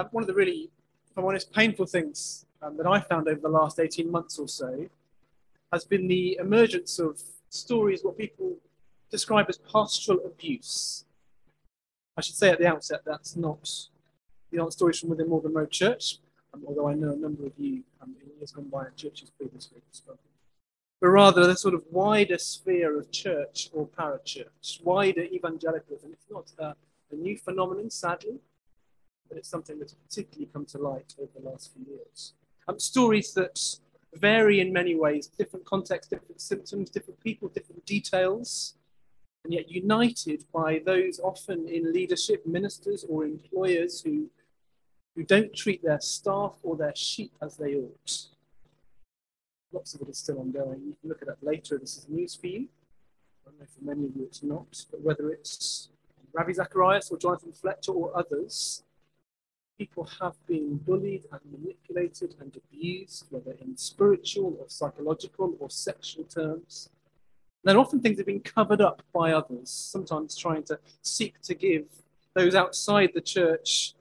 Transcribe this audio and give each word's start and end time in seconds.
Um, 0.00 0.08
one 0.12 0.22
of 0.22 0.28
the 0.28 0.34
really, 0.34 0.70
if 1.10 1.18
I'm 1.18 1.26
honest, 1.26 1.52
painful 1.52 1.84
things 1.84 2.46
um, 2.62 2.78
that 2.78 2.86
I 2.86 3.00
found 3.00 3.28
over 3.28 3.40
the 3.40 3.50
last 3.50 3.78
18 3.78 4.10
months 4.10 4.38
or 4.38 4.48
so 4.48 4.86
has 5.72 5.84
been 5.84 6.08
the 6.08 6.38
emergence 6.40 6.98
of 6.98 7.20
stories, 7.50 8.00
what 8.02 8.16
people 8.16 8.56
describe 9.10 9.46
as 9.50 9.58
pastoral 9.58 10.20
abuse. 10.24 11.04
I 12.16 12.22
should 12.22 12.34
say 12.34 12.48
at 12.48 12.58
the 12.58 12.66
outset 12.66 13.02
that's 13.04 13.36
not 13.36 13.68
the 14.50 14.58
aren't 14.58 14.72
stories 14.72 14.98
from 14.98 15.10
within 15.10 15.28
Malvern 15.28 15.52
Road 15.52 15.70
Church, 15.70 16.16
um, 16.54 16.62
although 16.66 16.88
I 16.88 16.94
know 16.94 17.12
a 17.12 17.16
number 17.16 17.44
of 17.44 17.52
you 17.58 17.82
um, 18.00 18.14
in 18.22 18.30
years 18.38 18.52
gone 18.52 18.68
by 18.68 18.86
in 18.86 18.94
churches 18.96 19.30
previously 19.30 19.82
but 21.00 21.08
rather 21.08 21.46
the 21.46 21.56
sort 21.56 21.74
of 21.74 21.82
wider 21.90 22.36
sphere 22.36 22.98
of 22.98 23.10
church 23.10 23.70
or 23.72 23.86
parachurch, 23.86 24.82
wider 24.82 25.22
evangelicalism. 25.22 26.10
It's 26.12 26.26
not 26.30 26.52
a, 26.58 26.76
a 27.10 27.16
new 27.16 27.38
phenomenon, 27.38 27.90
sadly, 27.90 28.38
but 29.30 29.38
it's 29.38 29.48
something 29.48 29.78
that's 29.78 29.94
particularly 29.94 30.50
come 30.52 30.66
to 30.66 30.78
light 30.78 31.14
over 31.18 31.30
the 31.40 31.48
last 31.48 31.72
few 31.72 31.86
years. 31.86 32.34
Um, 32.68 32.78
stories 32.78 33.32
that 33.34 33.58
vary 34.14 34.60
in 34.60 34.72
many 34.72 34.96
ways, 34.96 35.28
different 35.28 35.64
contexts, 35.64 36.10
different 36.10 36.40
symptoms, 36.40 36.90
different 36.90 37.20
people, 37.20 37.48
different 37.48 37.86
details, 37.86 38.74
and 39.44 39.54
yet 39.54 39.70
united 39.70 40.44
by 40.52 40.82
those 40.84 41.20
often 41.20 41.66
in 41.68 41.92
leadership, 41.92 42.44
ministers 42.44 43.04
or 43.08 43.24
employers 43.24 44.02
who, 44.02 44.28
who 45.14 45.22
don't 45.22 45.54
treat 45.54 45.82
their 45.82 46.00
staff 46.00 46.56
or 46.62 46.76
their 46.76 46.94
sheep 46.94 47.32
as 47.40 47.56
they 47.56 47.76
ought. 47.76 48.26
Lots 49.72 49.94
of 49.94 50.02
it 50.02 50.08
is 50.08 50.18
still 50.18 50.40
ongoing. 50.40 50.80
You 50.84 50.96
can 51.00 51.08
look 51.08 51.22
at 51.22 51.28
that 51.28 51.42
later. 51.42 51.78
This 51.78 51.96
is 51.96 52.08
news 52.08 52.34
for 52.34 52.48
you. 52.48 52.66
I 53.46 53.50
don't 53.50 53.60
know 53.60 53.66
for 53.66 53.84
many 53.84 54.06
of 54.06 54.16
you 54.16 54.24
it's 54.24 54.42
not, 54.42 54.84
but 54.90 55.00
whether 55.00 55.30
it's 55.30 55.88
Ravi 56.32 56.52
Zacharias 56.52 57.10
or 57.10 57.18
Jonathan 57.18 57.52
Fletcher 57.52 57.92
or 57.92 58.16
others, 58.16 58.82
people 59.80 60.06
have 60.20 60.36
been 60.46 60.76
bullied 60.76 61.24
and 61.32 61.40
manipulated 61.50 62.34
and 62.38 62.54
abused, 62.54 63.24
whether 63.30 63.52
in 63.62 63.74
spiritual 63.78 64.54
or 64.60 64.66
psychological 64.68 65.56
or 65.58 65.70
sexual 65.70 66.24
terms. 66.24 66.90
And 67.62 67.70
then 67.70 67.78
often 67.78 67.98
things 67.98 68.18
have 68.18 68.26
been 68.26 68.40
covered 68.40 68.82
up 68.82 69.00
by 69.14 69.32
others, 69.32 69.70
sometimes 69.70 70.36
trying 70.36 70.64
to 70.64 70.78
seek 71.00 71.40
to 71.40 71.54
give 71.54 71.86
those 72.34 72.54
outside 72.54 73.12
the 73.14 73.22
church 73.22 73.94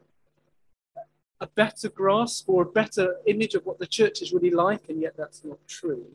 a 1.39 1.47
better 1.47 1.88
grasp 1.88 2.50
or 2.50 2.63
a 2.63 2.73
better 2.81 3.16
image 3.25 3.55
of 3.55 3.66
what 3.66 3.80
the 3.80 3.88
church 3.88 4.22
is 4.22 4.33
really 4.33 4.52
like, 4.52 4.89
and 4.89 5.00
yet 5.02 5.16
that's 5.16 5.45
not 5.45 5.59
true. 5.66 6.07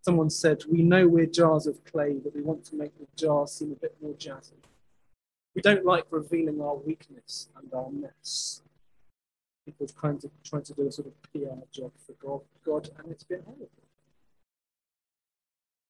Someone 0.00 0.30
said, 0.30 0.62
We 0.70 0.80
know 0.82 1.06
we're 1.06 1.26
jars 1.26 1.66
of 1.66 1.84
clay, 1.84 2.14
but 2.14 2.34
we 2.34 2.40
want 2.40 2.64
to 2.66 2.76
make 2.76 2.98
the 2.98 3.06
jar 3.14 3.46
seem 3.46 3.72
a 3.72 3.74
bit 3.84 3.94
more 4.00 4.14
jazzy. 4.14 4.60
We 5.54 5.60
don't 5.60 5.84
like 5.84 6.06
revealing 6.10 6.62
our 6.62 6.76
weakness 6.76 7.50
and 7.54 7.70
our 7.74 7.90
mess 7.90 8.62
people 9.64 9.86
trying 10.00 10.18
to 10.18 10.30
trying 10.44 10.62
to 10.62 10.74
do 10.74 10.86
a 10.86 10.92
sort 10.92 11.08
of 11.08 11.22
PR 11.22 11.64
job 11.72 11.92
for 12.06 12.12
God, 12.20 12.40
God, 12.64 12.90
and 12.98 13.12
it's 13.12 13.24
been 13.24 13.42
horrible. 13.44 13.68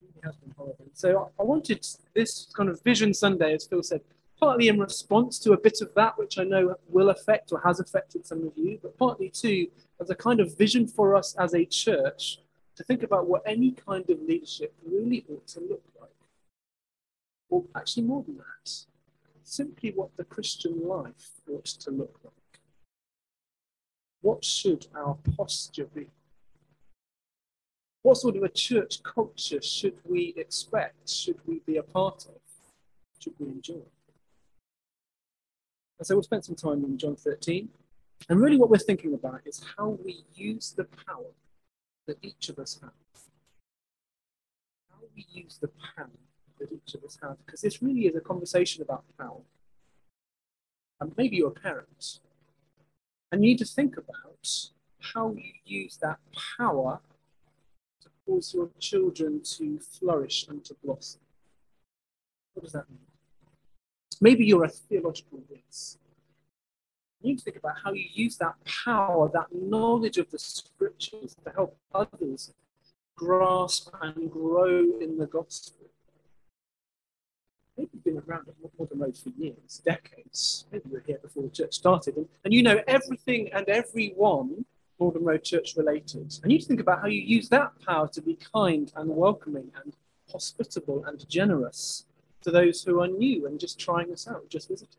It 0.03 0.25
has 0.25 0.37
been 0.37 0.55
horrible. 0.57 0.87
So 0.95 1.31
I 1.39 1.43
wanted 1.43 1.87
this 2.15 2.49
kind 2.55 2.69
of 2.69 2.83
Vision 2.83 3.15
Sunday, 3.15 3.55
as 3.55 3.67
Phil 3.67 3.83
said, 3.83 4.01
partly 4.39 4.69
in 4.69 4.79
response 4.79 5.39
to 5.39 5.53
a 5.53 5.59
bit 5.59 5.81
of 5.81 5.95
that, 5.95 6.19
which 6.19 6.39
I 6.39 6.45
know 6.45 6.75
will 6.89 7.11
affect 7.11 7.53
or 7.53 7.61
has 7.65 7.81
affected 7.81 8.27
some 8.27 8.47
of 8.47 8.53
you, 8.57 8.79
but 8.83 8.99
partly 8.99 9.31
too 9.31 9.69
as 10.01 10.11
a 10.11 10.15
kind 10.15 10.41
of 10.41 10.57
vision 10.59 10.87
for 10.87 11.15
us 11.15 11.35
as 11.39 11.55
a 11.55 11.65
church 11.65 12.39
to 12.75 12.83
think 12.83 13.03
about 13.03 13.29
what 13.29 13.43
any 13.47 13.71
kind 13.71 14.09
of 14.11 14.21
leadership 14.23 14.75
really 14.85 15.25
ought 15.31 15.47
to 15.47 15.61
look 15.61 15.83
like. 16.01 16.11
Or 17.51 17.65
actually, 17.77 18.05
more 18.05 18.25
than 18.25 18.39
that, 18.39 18.71
simply 19.45 19.93
what 19.95 20.17
the 20.17 20.25
Christian 20.25 20.89
life 20.89 21.31
ought 21.51 21.65
to 21.65 21.91
look 21.91 22.19
like. 22.25 22.42
What 24.23 24.45
should 24.45 24.87
our 24.95 25.19
posture 25.37 25.87
be? 25.87 26.07
What 28.03 28.17
sort 28.17 28.37
of 28.37 28.43
a 28.43 28.49
church 28.49 29.03
culture 29.03 29.63
should 29.63 29.99
we 30.05 30.35
expect? 30.37 31.09
Should 31.09 31.39
we 31.47 31.61
be 31.67 31.77
a 31.77 31.83
part 31.83 32.27
of? 32.27 32.41
Should 33.19 33.35
we 33.39 33.49
enjoy? 33.49 33.83
And 35.99 36.07
so 36.07 36.17
we'll 36.17 36.25
spend 36.25 36.45
some 36.45 36.57
time 36.57 36.85
in 36.85 36.99
John 36.99 37.15
13. 37.15 37.69
And 38.29 38.41
really, 38.41 38.57
what 38.57 38.71
we're 38.71 38.79
thinking 38.79 39.15
about 39.15 39.41
is 39.45 39.63
how 39.77 39.99
we 40.05 40.25
use 40.35 40.73
the 40.77 40.85
power 41.07 41.33
that 42.07 42.19
each 42.23 42.49
of 42.49 42.59
us 42.59 42.79
have. 42.83 42.91
How 44.91 44.99
we 45.15 45.27
use 45.31 45.59
the 45.61 45.71
power 45.97 46.11
that 46.59 46.73
each 46.73 46.95
of 46.95 47.05
us 47.05 47.19
have. 47.23 47.37
Because 47.45 47.61
this 47.61 47.83
really 47.83 48.07
is 48.07 48.17
a 48.17 48.21
conversation 48.21 48.83
about 48.83 49.05
power. 49.19 49.43
And 51.01 51.13
maybe 51.17 51.37
you're 51.37 51.49
a 51.49 51.53
parent, 51.53 52.21
and 53.33 53.43
you 53.43 53.49
need 53.49 53.59
to 53.59 53.65
think 53.65 53.97
about 53.97 54.71
how 55.01 55.33
you 55.33 55.53
use 55.65 55.97
that 56.03 56.19
power 56.59 57.01
to 58.03 58.09
cause 58.27 58.53
your 58.55 58.69
children 58.79 59.41
to 59.43 59.81
flourish 59.81 60.47
and 60.49 60.63
to 60.67 60.77
blossom. 60.85 61.23
What 62.53 62.65
does 62.65 62.73
that 62.73 62.89
mean? 62.91 62.99
Maybe 64.21 64.45
you're 64.45 64.65
a 64.65 64.69
theological 64.69 65.43
whiz. 65.49 65.97
You 67.21 67.31
need 67.31 67.39
to 67.39 67.45
think 67.45 67.57
about 67.57 67.79
how 67.83 67.93
you 67.93 68.05
use 68.13 68.37
that 68.37 68.55
power, 68.65 69.31
that 69.33 69.47
knowledge 69.51 70.19
of 70.19 70.31
the 70.31 70.39
scriptures 70.39 71.35
to 71.45 71.51
help 71.53 71.77
others 71.95 72.53
grasp 73.17 73.89
and 74.03 74.31
grow 74.31 74.99
in 75.01 75.17
the 75.17 75.27
gospel 75.27 75.92
maybe 77.77 77.91
you've 77.93 78.05
been 78.05 78.23
around 78.27 78.49
at 78.49 78.55
Malvern 78.79 78.99
Road 78.99 79.17
for 79.17 79.31
years, 79.31 79.83
decades. 79.85 80.67
Maybe 80.71 80.85
you 80.89 80.95
were 80.95 81.05
here 81.07 81.19
before 81.23 81.45
the 81.45 81.51
church 81.51 81.75
started, 81.75 82.17
and, 82.17 82.29
and 82.45 82.53
you 82.53 82.63
know 82.63 82.81
everything 82.87 83.51
and 83.53 83.69
everyone 83.69 84.65
Malvern 85.03 85.25
Road 85.25 85.43
Church 85.43 85.75
related. 85.77 86.39
And 86.43 86.53
you 86.53 86.61
think 86.61 86.81
about 86.81 87.01
how 87.01 87.09
you 87.09 87.21
use 87.21 87.49
that 87.49 87.73
power 87.85 88.09
to 88.09 88.23
be 88.23 88.39
kind 88.55 88.93
and 88.95 89.11
welcoming 89.11 89.71
and 89.83 89.97
hospitable 90.31 91.05
and 91.07 91.29
generous 91.29 92.07
to 92.43 92.51
those 92.51 92.83
who 92.83 93.01
are 93.01 93.09
new 93.09 93.47
and 93.47 93.59
just 93.59 93.79
trying 93.79 94.13
us 94.13 94.29
out, 94.29 94.49
just 94.49 94.69
visiting. 94.69 94.99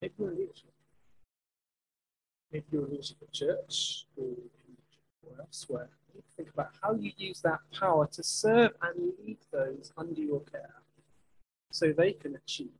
Maybe 0.00 0.14
you're 0.18 0.30
a 0.30 0.34
leadership. 0.34 0.72
Maybe 2.52 2.64
you're 2.70 2.84
a 2.84 2.88
leadership 2.88 3.16
at 3.22 3.32
church 3.32 4.06
or, 4.16 4.24
or 5.26 5.40
elsewhere 5.40 5.88
think 6.36 6.48
about 6.52 6.70
how 6.82 6.94
you 6.94 7.12
use 7.16 7.40
that 7.42 7.60
power 7.78 8.06
to 8.12 8.22
serve 8.22 8.72
and 8.82 9.12
lead 9.24 9.38
those 9.52 9.92
under 9.96 10.20
your 10.20 10.40
care 10.40 10.82
so 11.70 11.92
they 11.92 12.12
can 12.12 12.36
achieve, 12.36 12.70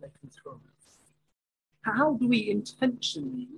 they 0.00 0.08
can 0.20 0.30
thrive. 0.30 0.58
How 1.82 2.14
do 2.14 2.28
we 2.28 2.50
intentionally 2.50 3.48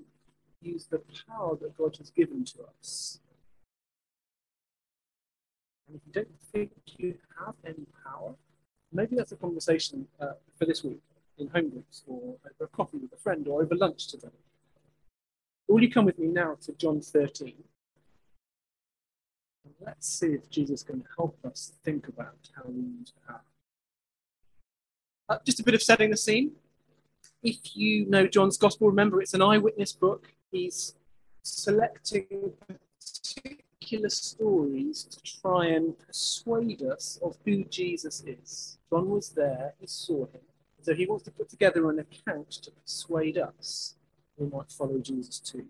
use 0.60 0.87
the 0.87 1.03
power 1.28 1.56
that 1.56 1.76
God 1.76 1.97
has 1.98 2.10
given 2.10 2.44
to 2.47 2.59
us? 2.78 3.19
And 5.88 5.97
if 5.97 6.03
you 6.06 6.12
don't 6.12 6.41
think 6.53 6.70
you 6.97 7.14
have 7.44 7.54
any 7.66 7.87
power, 8.04 8.34
maybe 8.93 9.16
that's 9.16 9.32
a 9.32 9.37
conversation 9.37 10.06
uh, 10.20 10.32
for 10.56 10.64
this 10.64 10.84
week 10.84 11.03
in 11.38 11.49
home 11.49 11.70
groups 11.70 12.04
or 12.06 12.37
over 12.44 12.64
a 12.64 12.69
coffee 12.69 12.99
with 12.99 13.12
a 13.12 13.16
friend 13.16 13.47
or 13.49 13.62
over 13.62 13.75
lunch 13.75 14.06
today. 14.09 14.28
Will 15.69 15.82
you 15.82 15.91
come 15.91 16.04
with 16.04 16.19
me 16.19 16.28
now 16.28 16.56
to 16.62 16.72
John 16.72 17.00
13? 17.00 17.54
Let's 19.80 20.08
see 20.08 20.28
if 20.28 20.48
Jesus 20.50 20.82
can 20.82 21.04
help 21.16 21.38
us 21.44 21.72
think 21.84 22.08
about 22.08 22.36
how 22.54 22.62
we 22.66 22.82
use 22.82 23.12
power. 23.26 23.42
Uh, 25.28 25.38
just 25.44 25.60
a 25.60 25.62
bit 25.62 25.74
of 25.74 25.82
setting 25.82 26.10
the 26.10 26.16
scene. 26.16 26.52
If 27.42 27.76
you 27.76 28.06
know 28.06 28.26
John's 28.26 28.56
Gospel, 28.56 28.88
remember 28.88 29.20
it's 29.20 29.34
an 29.34 29.42
eyewitness 29.42 29.92
book. 29.92 30.32
He's 30.50 30.94
selecting 31.42 32.52
particular 32.68 34.08
stories 34.08 35.04
to 35.04 35.20
try 35.22 35.66
and 35.66 35.98
persuade 35.98 36.82
us 36.82 37.18
of 37.22 37.36
who 37.44 37.64
Jesus 37.64 38.22
is. 38.26 38.78
John 38.90 39.08
was 39.08 39.30
there, 39.30 39.74
he 39.80 39.86
saw 39.86 40.26
him. 40.26 40.42
So 40.82 40.94
he 40.94 41.06
wants 41.06 41.24
to 41.24 41.30
put 41.30 41.48
together 41.48 41.88
an 41.90 41.98
account 42.00 42.50
to 42.50 42.70
persuade 42.70 43.38
us 43.38 43.96
we 44.37 44.46
might 44.46 44.70
follow 44.70 44.98
Jesus 44.98 45.38
too. 45.38 45.64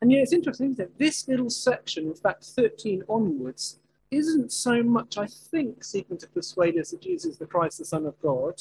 And 0.00 0.10
yeah, 0.10 0.18
it's 0.20 0.32
interesting, 0.32 0.76
it? 0.78 0.98
This 0.98 1.28
little 1.28 1.50
section, 1.50 2.06
in 2.06 2.14
fact, 2.14 2.44
13 2.44 3.02
onwards, 3.08 3.78
isn't 4.10 4.52
so 4.52 4.82
much, 4.82 5.18
I 5.18 5.26
think, 5.26 5.84
seeking 5.84 6.18
to 6.18 6.28
persuade 6.28 6.78
us 6.78 6.90
that 6.90 7.02
Jesus 7.02 7.32
is 7.32 7.38
the 7.38 7.46
Christ, 7.46 7.78
the 7.78 7.84
Son 7.84 8.06
of 8.06 8.20
God, 8.20 8.60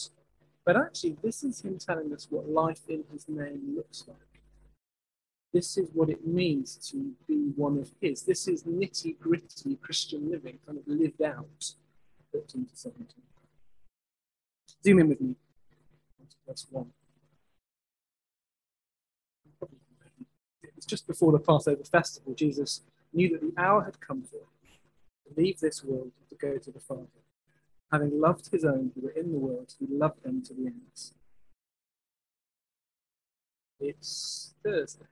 but 0.66 0.78
actually, 0.78 1.18
this 1.24 1.44
is 1.44 1.62
him 1.62 1.80
telling 1.80 2.14
us 2.14 2.28
what 2.30 2.48
life 2.48 2.82
in 2.90 3.04
his 3.12 3.28
name 3.28 3.76
looks 3.76 4.04
like. 4.08 4.18
This 5.52 5.78
is 5.78 5.90
what 5.94 6.10
it 6.10 6.28
means 6.28 6.76
to 6.92 7.14
be 7.28 7.52
one 7.56 7.80
of 7.80 7.92
his. 8.00 8.22
This 8.22 8.48
is 8.48 8.64
nitty 8.64 9.18
gritty 9.20 9.78
Christian 9.82 10.30
living, 10.30 10.60
kind 10.66 10.78
of 10.78 10.88
lived 10.88 11.24
out, 11.24 11.74
13 12.32 12.68
to 12.68 12.76
17. 12.76 13.08
Zoom 14.84 15.00
in 15.00 15.10
with 15.10 15.22
me. 15.22 15.36
Verse 16.48 16.68
1. 16.70 16.86
It's 20.62 20.78
just 20.90 21.08
before 21.08 21.32
the 21.32 21.40
Passover 21.40 21.84
festival, 21.84 22.34
Jesus 22.34 22.82
knew 23.14 23.30
that 23.30 23.42
the 23.42 23.62
hour 23.62 23.84
had 23.84 24.02
come 24.02 24.24
for 24.24 24.38
him 24.38 24.48
to 25.28 25.42
leave 25.42 25.60
this 25.60 25.84
world 25.84 26.12
and 26.20 26.30
to 26.30 26.36
go 26.36 26.58
to 26.58 26.72
the 26.72 26.80
Father. 26.80 27.08
Having 27.92 28.20
loved 28.20 28.50
his 28.52 28.66
own 28.66 28.92
who 28.96 29.02
were 29.02 29.12
in 29.12 29.32
the 29.32 29.38
world, 29.38 29.74
he 29.80 29.88
loved 29.90 30.24
them 30.24 30.42
to 30.44 30.54
the 30.54 30.68
end. 30.68 31.12
It's 33.80 34.54
Thursday. 34.64 35.06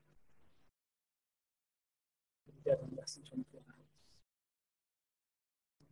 Dead 2.65 2.79
in 2.81 2.97
less 2.97 3.13
than 3.15 3.23
24 3.23 3.61
hours. 3.69 3.77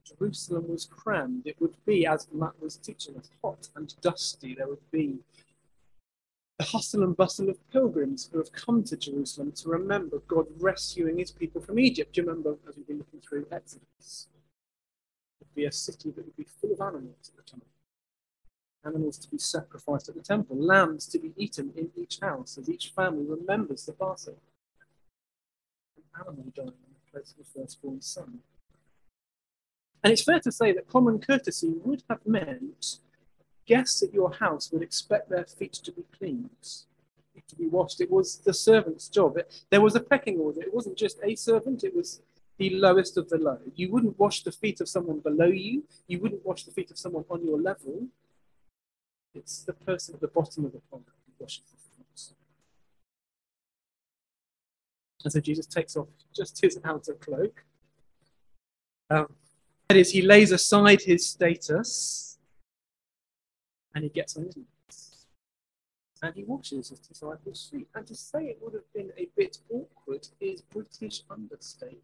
Jerusalem 0.04 0.68
was 0.68 0.86
crammed. 0.86 1.44
It 1.46 1.56
would 1.62 1.76
be, 1.86 2.06
as 2.06 2.28
Matt 2.34 2.62
was 2.62 2.76
teaching 2.76 3.18
us, 3.18 3.30
hot 3.42 3.70
and 3.76 3.96
dusty. 4.02 4.56
There 4.56 4.68
would 4.68 4.92
be 4.92 5.20
the 6.58 6.66
hustle 6.66 7.04
and 7.04 7.18
bustle 7.18 7.50
of 7.50 7.72
pilgrims 7.72 8.30
who 8.32 8.38
have 8.38 8.52
come 8.54 8.84
to 8.84 8.96
Jerusalem 8.96 9.52
to 9.54 9.70
remember 9.70 10.20
God 10.28 10.46
rescuing 10.58 11.18
his 11.18 11.32
people 11.32 11.62
from 11.62 11.80
Egypt. 11.80 12.14
Do 12.14 12.22
you 12.22 12.28
remember, 12.28 12.56
as 12.68 12.78
we've 12.78 12.88
been 12.88 13.00
looking 13.00 13.20
through 13.20 13.48
Exodus? 13.52 14.28
It 15.42 15.48
would 15.48 15.56
be 15.56 15.66
a 15.66 15.72
city 15.72 16.12
that 16.12 16.26
would 16.26 16.38
be 16.38 16.48
full 16.62 16.72
of 16.72 16.80
animals 16.80 17.30
at 17.30 17.36
the 17.36 17.52
time. 17.52 17.62
Animals 18.86 19.18
to 19.18 19.30
be 19.30 19.38
sacrificed 19.38 20.08
at 20.08 20.16
the 20.16 20.22
temple, 20.22 20.56
lambs 20.56 21.08
to 21.08 21.20
be 21.20 21.34
eaten 21.36 21.74
in 21.76 21.90
each 21.96 22.20
house 22.22 22.58
as 22.58 22.70
each 22.70 22.94
family 22.96 23.26
remembers 23.28 23.86
the 23.86 23.94
Passover. 23.94 24.38
An 25.98 26.04
animal 26.22 26.54
dying 26.56 26.68
in 26.68 26.94
the 26.94 27.12
place 27.12 27.32
of 27.32 27.38
the 27.38 27.60
firstborn 27.60 28.02
son. 28.02 28.40
And 30.04 30.14
it's 30.14 30.24
fair 30.24 30.40
to 30.40 30.52
say 30.52 30.72
that 30.72 30.88
common 30.88 31.20
courtesy 31.20 31.74
would 31.84 32.04
have 32.10 32.26
meant 32.26 33.00
guests 33.66 34.04
at 34.04 34.14
your 34.14 34.32
house 34.32 34.72
would 34.72 34.82
expect 34.82 35.30
their 35.30 35.46
feet 35.46 35.74
to 35.74 35.92
be 35.92 36.04
cleaned, 36.18 36.50
to 37.48 37.56
be 37.56 37.68
washed. 37.68 38.02
It 38.02 38.12
was 38.12 38.38
the 38.38 38.54
servant's 38.54 39.08
job. 39.08 39.38
It, 39.38 39.66
there 39.70 39.82
was 39.82 39.96
a 39.96 40.00
pecking 40.00 40.40
order. 40.40 40.62
It 40.62 40.74
wasn't 40.74 40.98
just 40.98 41.20
a 41.24 41.36
servant, 41.36 41.84
it 41.84 41.96
was 41.96 42.22
the 42.58 42.70
lowest 42.72 43.18
of 43.18 43.30
the 43.30 43.38
low. 43.38 43.60
You 43.76 43.92
wouldn't 43.92 44.18
wash 44.18 44.44
the 44.44 44.52
feet 44.52 44.82
of 44.82 44.88
someone 44.88 45.20
below 45.20 45.48
you, 45.48 45.84
you 46.08 46.20
wouldn't 46.20 46.46
wash 46.46 46.64
the 46.64 46.72
feet 46.72 46.92
of 46.92 46.98
someone 46.98 47.26
on 47.30 47.46
your 47.46 47.60
level. 47.60 48.08
It's 49.34 49.64
the 49.64 49.74
person 49.74 50.16
at 50.16 50.22
the 50.22 50.30
bottom 50.30 50.66
of 50.66 50.72
the 50.72 50.82
pond 50.90 51.04
who 51.08 51.34
washes 51.44 51.64
the 51.72 51.78
feet. 51.78 51.86
And 55.26 55.34
so 55.34 55.40
Jesus 55.40 55.66
takes 55.66 55.98
off 55.98 56.08
just 56.34 56.62
his 56.62 56.80
outer 56.86 57.14
cloak. 57.14 57.66
Um, 59.10 59.34
that 59.90 59.98
is, 59.98 60.12
he 60.12 60.22
lays 60.22 60.52
aside 60.52 61.02
his 61.02 61.28
status 61.28 62.35
and 63.96 64.04
he 64.04 64.10
gets 64.10 64.36
on 64.36 64.46
his 64.46 64.58
knees 64.58 65.26
and 66.22 66.36
he 66.36 66.44
washes 66.44 66.90
his 66.90 67.00
disciples' 67.00 67.70
feet. 67.72 67.88
And 67.96 68.06
to 68.08 68.16
say 68.16 68.46
it 68.46 68.60
would 68.62 68.74
have 68.74 68.92
been 68.94 69.12
a 69.18 69.30
bit 69.36 69.60
awkward 69.70 70.28
is 70.40 70.62
British 70.62 71.22
understatement. 71.30 72.02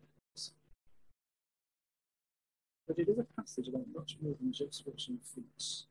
But 2.87 2.99
it 2.99 3.07
is 3.07 3.19
a 3.19 3.25
passage 3.39 3.67
about 3.67 3.85
much 3.93 4.17
more 4.21 4.35
than 4.39 4.51
just 4.51 4.83
washing 4.85 5.19
feet. 5.23 5.83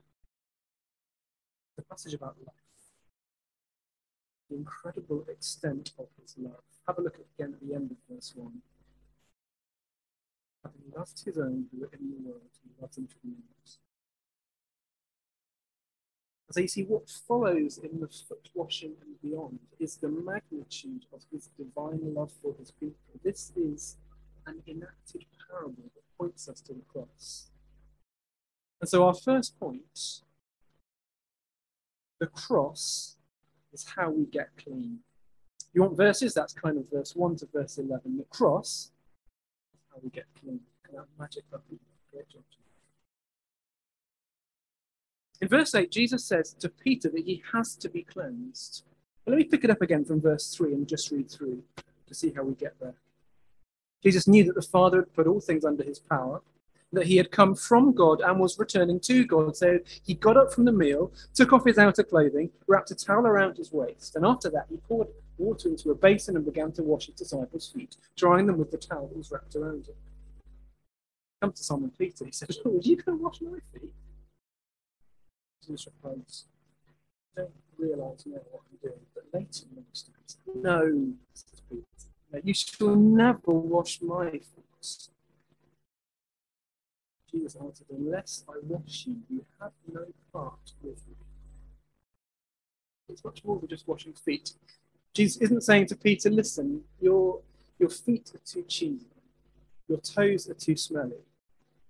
A 1.79 1.83
passage 1.83 2.15
about 2.15 2.37
life. 2.45 2.55
The 4.51 4.57
incredible 4.57 5.25
extent 5.29 5.93
of 5.99 6.09
his 6.21 6.35
love. 6.37 6.65
Have 6.87 6.99
a 6.99 7.03
look 7.03 7.17
again 7.17 7.55
at 7.55 7.67
the 7.67 7.75
end 7.75 7.91
of 7.93 7.97
verse 8.09 8.33
1 8.35 8.63
having 10.63 10.93
loved 10.95 11.25
his 11.25 11.39
own 11.39 11.67
who 11.71 11.81
were 11.81 11.91
in 11.99 12.11
the 12.11 12.29
world, 12.29 12.51
he 12.63 12.71
loved 12.81 12.97
them 12.97 13.07
to 13.07 13.15
the 13.25 13.29
end. 13.29 13.90
So 16.53 16.61
you 16.61 16.69
see, 16.69 16.83
what 16.83 17.09
follows 17.09 17.79
in 17.79 18.01
the 18.01 18.09
foot 18.09 18.49
washing 18.55 18.95
and 19.03 19.21
beyond 19.23 19.61
is 19.79 19.97
the 19.97 20.09
magnitude 20.09 21.07
of 21.13 21.23
his 21.33 21.49
divine 21.57 22.01
love 22.15 22.33
for 22.43 22.55
his 22.59 22.73
people. 22.73 22.99
This 23.23 23.53
is 23.55 23.99
an 24.47 24.61
enacted 24.67 25.27
parable 25.49 25.85
that 25.95 26.03
points 26.19 26.49
us 26.49 26.61
to 26.63 26.73
the 26.73 26.83
cross. 26.93 27.51
And 28.81 28.89
so 28.89 29.07
our 29.07 29.15
first 29.15 29.61
point, 29.61 30.23
the 32.19 32.27
cross 32.27 33.17
is 33.73 33.87
how 33.97 34.11
we 34.11 34.27
get 34.27 34.49
clean. 34.57 34.99
You 35.73 35.83
want 35.83 35.97
verses? 35.97 36.35
That's 36.35 36.53
kind 36.53 36.79
of 36.79 36.85
verse 36.93 37.15
1 37.15 37.37
to 37.37 37.49
verse 37.53 37.79
11. 37.79 38.17
The 38.17 38.25
cross 38.25 38.91
is 39.73 39.81
how 39.93 40.01
we 40.03 40.11
get 40.11 40.27
clean. 40.41 40.61
Magic 41.17 41.45
job. 41.53 41.63
In 45.41 45.49
verse 45.49 45.75
8, 45.75 45.91
Jesus 45.91 46.25
says 46.25 46.53
to 46.55 46.69
Peter 46.69 47.09
that 47.09 47.25
he 47.25 47.43
has 47.53 47.75
to 47.77 47.89
be 47.89 48.03
cleansed. 48.03 48.85
But 49.25 49.33
let 49.33 49.39
me 49.39 49.45
pick 49.45 49.65
it 49.65 49.71
up 49.71 49.81
again 49.81 50.05
from 50.05 50.21
verse 50.21 50.55
3 50.55 50.75
and 50.75 50.89
just 50.89 51.11
read 51.11 51.31
through 51.31 51.63
to 52.07 52.15
see 52.15 52.33
how 52.35 52.43
we 52.43 52.55
get 52.55 52.79
there. 52.81 52.95
Jesus 54.03 54.27
knew 54.27 54.45
that 54.45 54.55
the 54.55 54.63
Father 54.63 54.99
had 54.99 55.15
put 55.15 55.27
all 55.27 55.41
things 55.41 55.65
under 55.65 55.85
his 55.85 55.99
power, 55.99 56.43
that 56.93 57.07
he 57.07 57.17
had 57.17 57.31
come 57.31 57.55
from 57.55 57.93
God 57.93 58.21
and 58.21 58.39
was 58.39 58.59
returning 58.59 59.01
to 59.01 59.25
God. 59.25 59.57
So 59.57 59.79
he 60.03 60.15
got 60.15 60.37
up 60.37 60.53
from 60.53 60.65
the 60.65 60.73
meal, 60.73 61.13
took 61.35 61.53
off 61.53 61.65
his 61.65 61.79
outer 61.79 62.03
clothing, 62.03 62.51
wrapped 62.67 62.91
a 62.91 62.95
towel 62.95 63.27
around 63.27 63.57
his 63.57 63.73
waist, 63.73 64.17
and 64.17 64.27
after 64.27 64.51
that 64.51 64.67
he 64.69 64.77
poured 64.77 65.09
water 65.39 65.69
into 65.69 65.91
a 65.91 65.95
basin 65.95 66.37
and 66.37 66.45
began 66.45 66.73
to 66.73 66.83
wash 66.83 67.07
his 67.07 67.15
disciples' 67.15 67.69
feet, 67.69 67.97
drying 68.17 68.47
them 68.47 68.59
with 68.59 68.71
the 68.71 68.79
towel 68.79 69.07
that 69.09 69.17
was 69.17 69.31
wrapped 69.31 69.55
around 69.57 69.87
him. 69.87 69.95
Come 71.41 71.53
to 71.53 71.63
Simon 71.63 71.93
Peter, 71.97 72.27
he 72.27 72.33
said, 72.33 72.51
Oh, 72.65 72.77
are 72.77 72.81
you 72.83 72.97
going 72.97 73.19
to 73.19 73.25
wash 73.25 73.41
my 73.41 73.59
feet? 73.73 73.95
Replies, 75.69 76.47
I 77.37 77.43
don't 77.43 77.51
realise 77.79 78.27
now 78.27 78.41
what 78.51 78.63
I'm 78.71 78.79
doing, 78.83 79.01
but 79.15 79.25
later 79.33 79.67
you 79.71 79.79
understand. 79.79 80.17
No, 80.55 81.13
no, 82.33 82.41
you 82.43 82.55
shall 82.55 82.97
never 82.97 83.53
wash 83.53 84.01
my 84.03 84.31
feet. 84.31 85.09
Jesus 87.31 87.57
answered, 87.61 87.87
Unless 87.91 88.45
I 88.49 88.55
wash 88.63 89.07
you, 89.07 89.17
you 89.29 89.45
have 89.61 89.73
no 89.93 90.07
part 90.33 90.73
with 90.83 91.07
me. 91.07 91.15
It's 93.09 93.25
much 93.25 93.45
more 93.45 93.59
than 93.59 93.69
just 93.69 93.87
washing 93.87 94.13
feet. 94.13 94.53
Jesus 95.15 95.41
isn't 95.43 95.63
saying 95.63 95.87
to 95.87 95.97
Peter, 95.97 96.31
listen, 96.31 96.83
your, 97.01 97.41
your 97.79 97.91
feet 97.91 98.33
are 98.35 98.41
too 98.45 98.65
cheesy, 98.69 99.07
your 99.89 99.99
toes 99.99 100.49
are 100.49 100.55
too 100.55 100.77
smelly. 100.77 101.25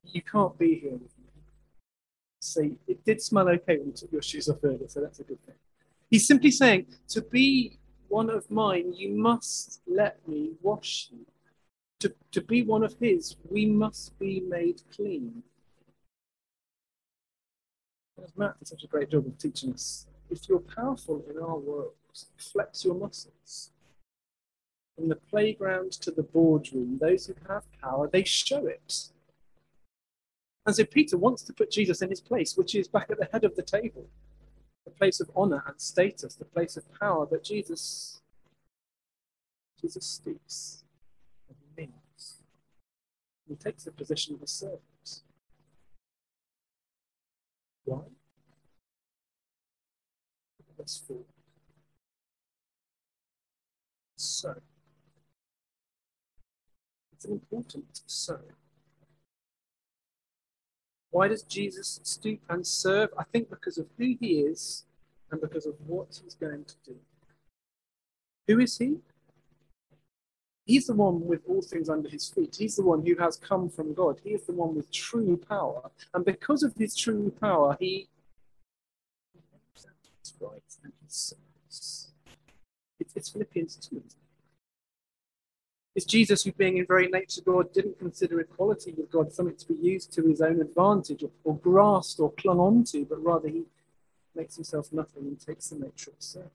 You 0.05 0.23
can't 0.23 0.59
be 0.59 0.77
here 0.77 0.93
with 0.93 1.19
me. 1.19 1.20
See, 2.41 2.77
it 2.89 3.05
did 3.05 3.21
smell 3.21 3.49
okay 3.51 3.77
when 3.79 3.89
you 3.89 3.93
took 3.93 4.13
your 4.13 4.23
shoes 4.23 4.49
off 4.49 4.59
earlier, 4.65 4.89
so 4.89 5.01
that's 5.01 5.21
a 5.21 5.25
good 5.25 5.45
thing. 5.45 5.57
He's 6.11 6.27
simply 6.27 6.51
saying, 6.51 6.87
to 7.09 7.21
be 7.21 7.79
one 8.09 8.31
of 8.31 8.51
mine, 8.51 8.93
you 8.95 9.11
must 9.11 9.83
let 9.87 10.27
me 10.27 10.53
wash 10.63 11.09
you. 11.13 11.27
To, 12.01 12.15
to 12.33 12.41
be 12.41 12.63
one 12.63 12.83
of 12.83 12.97
his, 12.99 13.37
we 13.49 13.67
must 13.67 14.19
be 14.19 14.41
made 14.41 14.81
clean. 14.95 15.43
As 18.23 18.37
Matt 18.37 18.59
did 18.59 18.69
such 18.69 18.85
a 18.85 18.87
great 18.87 19.11
job 19.11 19.27
of 19.27 19.39
teaching 19.39 19.73
us, 19.75 20.07
if 20.31 20.49
you're 20.49 20.61
powerful 20.61 21.23
in 21.31 21.39
our 21.39 21.59
world, 21.59 21.93
flex 22.39 22.85
your 22.85 22.95
muscles. 22.95 23.71
From 24.97 25.09
the 25.09 25.17
playground 25.17 25.93
to 25.93 26.11
the 26.11 26.23
boardroom, 26.23 26.99
those 27.01 27.27
who 27.27 27.35
have 27.49 27.65
power, 27.81 28.09
they 28.09 28.25
show 28.25 28.67
it. 28.67 29.11
And 30.67 30.77
so 30.77 30.85
Peter 30.85 31.17
wants 31.17 31.43
to 31.43 31.53
put 31.53 31.71
Jesus 31.71 32.03
in 32.03 32.11
his 32.11 32.21
place, 32.21 32.57
which 32.57 32.75
is 32.75 32.87
back 32.87 33.11
at 33.11 33.19
the 33.19 33.29
head 33.33 33.45
of 33.45 33.57
the 33.57 33.63
table, 33.63 34.07
the 34.85 34.91
place 34.91 35.21
of 35.21 35.31
honor 35.35 35.63
and 35.67 35.81
status, 35.81 36.35
the 36.35 36.45
place 36.45 36.77
of 36.77 36.85
power. 36.99 37.27
But 37.27 37.45
Jesus, 37.45 38.21
Jesus 39.81 40.05
speaks 40.05 40.85
and 41.49 41.57
means. 41.77 42.43
He 43.49 43.57
takes 43.57 43.85
the 43.85 43.93
position 43.93 44.35
of 44.35 44.43
a 44.43 44.47
servant. 44.47 44.81
Why? 47.85 48.03
Verse 50.79 51.03
4. 51.07 51.17
So, 54.17 54.55
it's 57.13 57.25
an 57.25 57.33
important 57.33 58.03
so. 58.07 58.39
Why 61.11 61.29
does 61.29 61.43
Jesus 61.43 62.01
stoop 62.03 62.41
and 62.49 62.67
serve? 62.67 63.11
I 63.19 63.25
think 63.25 63.51
because 63.51 63.79
of 63.79 63.87
who 63.99 64.17
he 64.21 64.41
is 64.41 64.85
and 65.31 65.41
because 65.41 65.67
of 65.67 65.75
what 65.87 66.21
he's 66.23 66.35
going 66.35 66.65
to 66.65 66.75
do. 66.85 66.97
Who 68.47 68.61
is 68.61 68.79
he? 68.79 68.97
He's 70.67 70.87
the 70.87 70.95
one 70.95 71.27
with 71.27 71.41
all 71.49 71.63
things 71.63 71.89
under 71.89 72.09
his 72.09 72.29
feet. 72.29 72.57
He's 72.59 72.77
the 72.77 72.85
one 72.85 73.05
who 73.05 73.17
has 73.17 73.37
come 73.37 73.69
from 73.69 73.93
God. 73.93 74.21
He 74.23 74.31
is 74.31 74.47
the 74.47 74.53
one 74.53 74.75
with 74.75 74.93
true 74.93 75.37
power. 75.37 75.91
And 76.15 76.25
because 76.25 76.63
of 76.63 76.75
his 76.77 76.95
true 76.95 77.33
power, 77.41 77.77
he 77.81 78.09
right 80.41 80.63
and 80.83 80.93
he 81.01 81.07
serves. 81.09 82.13
It's, 82.99 83.15
it's 83.15 83.29
Philippians 83.31 83.77
2. 83.77 84.03
It's 85.97 86.05
Jesus 86.05 86.45
who, 86.45 86.53
being 86.53 86.77
in 86.79 86.87
very 86.87 87.09
nature 87.09 87.41
God, 87.45 87.73
didn't 87.73 87.99
consider 87.99 88.41
equality 88.41 88.93
with 88.97 89.11
God 89.11 89.33
something 89.33 89.57
to 89.57 89.67
be 89.73 89.75
used 89.75 90.13
to 90.15 90.23
his 90.23 90.41
own 90.41 90.61
advantage 90.61 91.25
or, 91.25 91.31
or 91.45 91.57
grasped 91.57 92.21
or 92.21 92.33
clung 92.33 92.61
on 92.61 92.85
to, 92.85 93.05
but 93.05 93.23
rather 93.23 93.49
he 93.49 93.65
makes 94.35 94.55
himself 94.55 94.93
nothing 94.93 95.25
and 95.25 95.41
takes 95.41 95.71
the 95.71 95.79
nature 95.79 96.11
of 96.11 96.23
servant. 96.23 96.53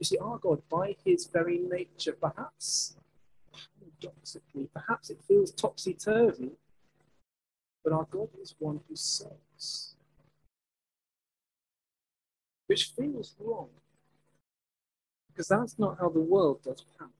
You 0.00 0.04
see, 0.04 0.18
our 0.18 0.38
God, 0.38 0.62
by 0.68 0.96
his 1.04 1.26
very 1.26 1.58
nature, 1.58 2.12
perhaps 2.12 2.96
paradoxically, 4.00 4.68
perhaps 4.72 5.10
it 5.10 5.18
feels 5.26 5.50
topsy 5.50 5.94
turvy, 5.94 6.50
but 7.84 7.92
our 7.92 8.06
God 8.10 8.28
is 8.40 8.54
one 8.58 8.80
who 8.88 8.96
serves. 8.96 9.94
which 12.68 12.92
feels 12.94 13.34
wrong. 13.40 13.68
Because 15.38 15.46
that's 15.46 15.78
not 15.78 15.98
how 16.00 16.08
the 16.08 16.18
world 16.18 16.64
does 16.64 16.84
power. 16.98 17.10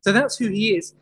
So 0.00 0.12
that's 0.12 0.38
who 0.38 0.48
he 0.48 0.74
is. 0.74 0.94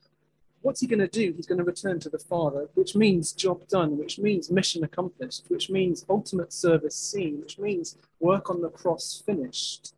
What's 0.60 0.80
he 0.80 0.88
going 0.88 0.98
to 0.98 1.06
do? 1.06 1.32
He's 1.36 1.46
going 1.46 1.58
to 1.58 1.64
return 1.64 2.00
to 2.00 2.10
the 2.10 2.18
Father, 2.18 2.68
which 2.74 2.96
means 2.96 3.30
job 3.30 3.68
done, 3.68 3.96
which 3.96 4.18
means 4.18 4.50
mission 4.50 4.82
accomplished, 4.82 5.44
which 5.46 5.70
means 5.70 6.04
ultimate 6.10 6.52
service 6.52 6.96
seen, 6.96 7.40
which 7.40 7.60
means 7.60 7.96
work 8.18 8.50
on 8.50 8.60
the 8.60 8.68
cross 8.68 9.22
finished. 9.24 9.94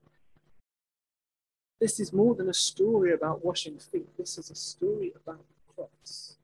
This 1.81 1.99
is 1.99 2.13
more 2.13 2.35
than 2.35 2.51
a 2.51 2.55
story 2.55 3.15
about 3.15 3.43
washing 3.43 3.79
feet. 3.79 4.15
This 4.19 4.37
is 4.37 4.51
a 4.51 4.55
story 4.55 5.15
about 5.17 5.39
the 5.39 5.73
cross. 5.75 6.37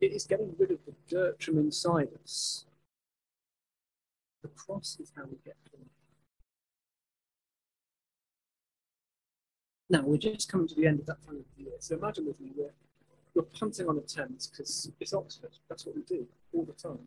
It 0.00 0.10
is 0.10 0.24
getting 0.24 0.56
rid 0.58 0.72
of 0.72 0.80
the 0.84 0.94
dirt 1.08 1.40
from 1.44 1.58
inside 1.58 2.08
us. 2.24 2.64
The 4.42 4.48
cross 4.48 4.98
is 5.00 5.12
how 5.14 5.26
we 5.26 5.36
get 5.44 5.54
to 5.66 5.82
Now, 9.92 10.02
we're 10.02 10.16
just 10.16 10.50
coming 10.50 10.66
to 10.66 10.74
the 10.74 10.86
end 10.86 10.98
of 10.98 11.06
that 11.06 11.24
time 11.24 11.36
of 11.36 11.44
the 11.56 11.62
year. 11.62 11.74
So 11.78 11.96
imagine 11.96 12.26
with 12.26 12.40
me, 12.40 12.50
we're, 12.56 12.72
we're 13.34 13.42
punting 13.42 13.88
on 13.88 13.98
a 13.98 14.00
tent 14.00 14.48
because 14.50 14.90
it's 14.98 15.14
Oxford. 15.14 15.50
That's 15.68 15.86
what 15.86 15.94
we 15.94 16.02
do 16.02 16.26
all 16.52 16.64
the 16.64 16.72
time. 16.72 17.06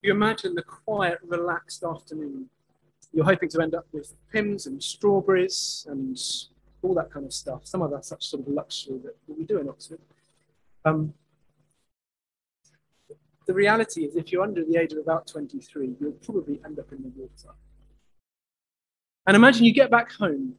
You 0.00 0.10
imagine 0.10 0.56
the 0.56 0.62
quiet, 0.62 1.18
relaxed 1.24 1.84
afternoon 1.84 2.48
you're 3.12 3.24
hoping 3.24 3.48
to 3.50 3.60
end 3.60 3.74
up 3.74 3.86
with 3.92 4.14
Pimm's 4.32 4.66
and 4.66 4.82
strawberries 4.82 5.86
and 5.88 6.18
all 6.82 6.94
that 6.94 7.10
kind 7.10 7.26
of 7.26 7.32
stuff. 7.32 7.66
Some 7.66 7.82
of 7.82 7.90
that's 7.90 8.08
such 8.08 8.26
sort 8.26 8.46
of 8.46 8.52
luxury 8.52 8.98
that, 9.04 9.16
we 9.28 9.44
do 9.44 9.58
in 9.58 9.68
Oxford. 9.68 10.00
Um, 10.84 11.14
the 13.46 13.54
reality 13.54 14.04
is, 14.04 14.16
if 14.16 14.32
you're 14.32 14.42
under 14.42 14.64
the 14.64 14.76
age 14.76 14.92
of 14.92 14.98
about 14.98 15.26
23, 15.26 15.96
you'll 16.00 16.12
probably 16.12 16.60
end 16.64 16.78
up 16.78 16.92
in 16.92 17.02
the 17.02 17.12
water. 17.14 17.54
And 19.26 19.36
imagine 19.36 19.64
you 19.64 19.72
get 19.72 19.90
back 19.90 20.12
home 20.12 20.54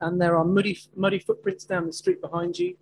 and 0.00 0.20
there 0.20 0.36
are 0.36 0.44
muddy, 0.44 0.78
muddy 0.94 1.18
footprints 1.18 1.64
down 1.64 1.86
the 1.86 1.92
street 1.92 2.20
behind 2.20 2.58
you, 2.58 2.76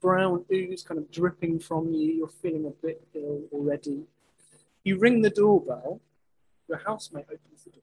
brown 0.00 0.44
ooze 0.52 0.82
kind 0.82 0.98
of 0.98 1.10
dripping 1.10 1.58
from 1.58 1.92
you. 1.92 2.12
You're 2.12 2.28
feeling 2.28 2.66
a 2.66 2.70
bit 2.70 3.02
ill 3.14 3.42
already. 3.52 4.04
You 4.82 4.98
ring 4.98 5.22
the 5.22 5.30
doorbell, 5.30 6.00
your 6.68 6.78
housemate 6.78 7.24
opens 7.32 7.64
the 7.64 7.70
door. 7.70 7.80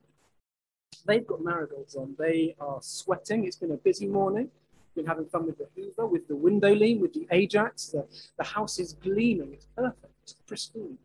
They've 1.05 1.25
got 1.25 1.43
marigolds 1.43 1.95
on. 1.95 2.15
They 2.19 2.55
are 2.59 2.77
sweating. 2.81 3.45
It's 3.45 3.55
been 3.55 3.71
a 3.71 3.77
busy 3.77 4.05
morning. 4.05 4.49
Been 4.95 5.07
having 5.07 5.25
fun 5.25 5.47
with 5.47 5.57
the 5.57 5.67
Hoover, 5.75 6.05
with 6.05 6.27
the 6.27 6.35
Windolene, 6.35 6.99
with 6.99 7.13
the 7.13 7.25
Ajax. 7.31 7.87
The, 7.87 8.05
the 8.37 8.43
house 8.43 8.77
is 8.77 8.93
gleaming. 8.93 9.53
It's 9.53 9.67
perfect. 9.75 10.13
It's 10.21 10.33
pristine. 10.45 10.97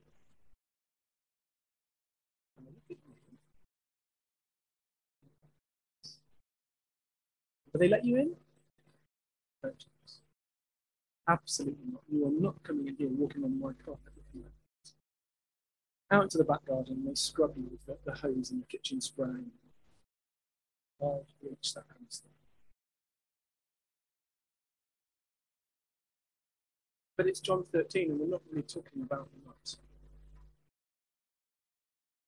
Do 7.76 7.80
they 7.80 7.88
let 7.88 8.06
you 8.06 8.16
in? 8.16 8.34
No 9.62 9.70
Absolutely 11.28 11.84
not. 11.92 12.00
You 12.10 12.26
are 12.26 12.40
not 12.40 12.62
coming 12.62 12.88
in 12.88 12.96
here 12.96 13.10
walking 13.10 13.44
on 13.44 13.60
my 13.60 13.72
carpet 13.84 14.14
out 16.10 16.22
into 16.22 16.38
the 16.38 16.44
back 16.44 16.64
garden. 16.64 17.04
They 17.04 17.14
scrub 17.14 17.52
you 17.54 17.68
with 17.70 17.84
the, 17.84 17.98
the 18.06 18.16
hose 18.16 18.50
and 18.50 18.62
the 18.62 18.66
kitchen 18.66 19.02
spray 19.02 19.26
oh, 21.02 21.26
bleach, 21.42 21.74
that 21.74 21.86
kind 21.86 22.00
of 22.06 22.12
stuff. 22.12 22.30
But 27.18 27.26
it's 27.26 27.40
John 27.40 27.64
13, 27.72 28.10
and 28.10 28.20
we're 28.20 28.28
not 28.28 28.40
really 28.50 28.62
talking 28.62 29.02
about 29.02 29.28
the 29.32 29.50
that. 29.50 29.85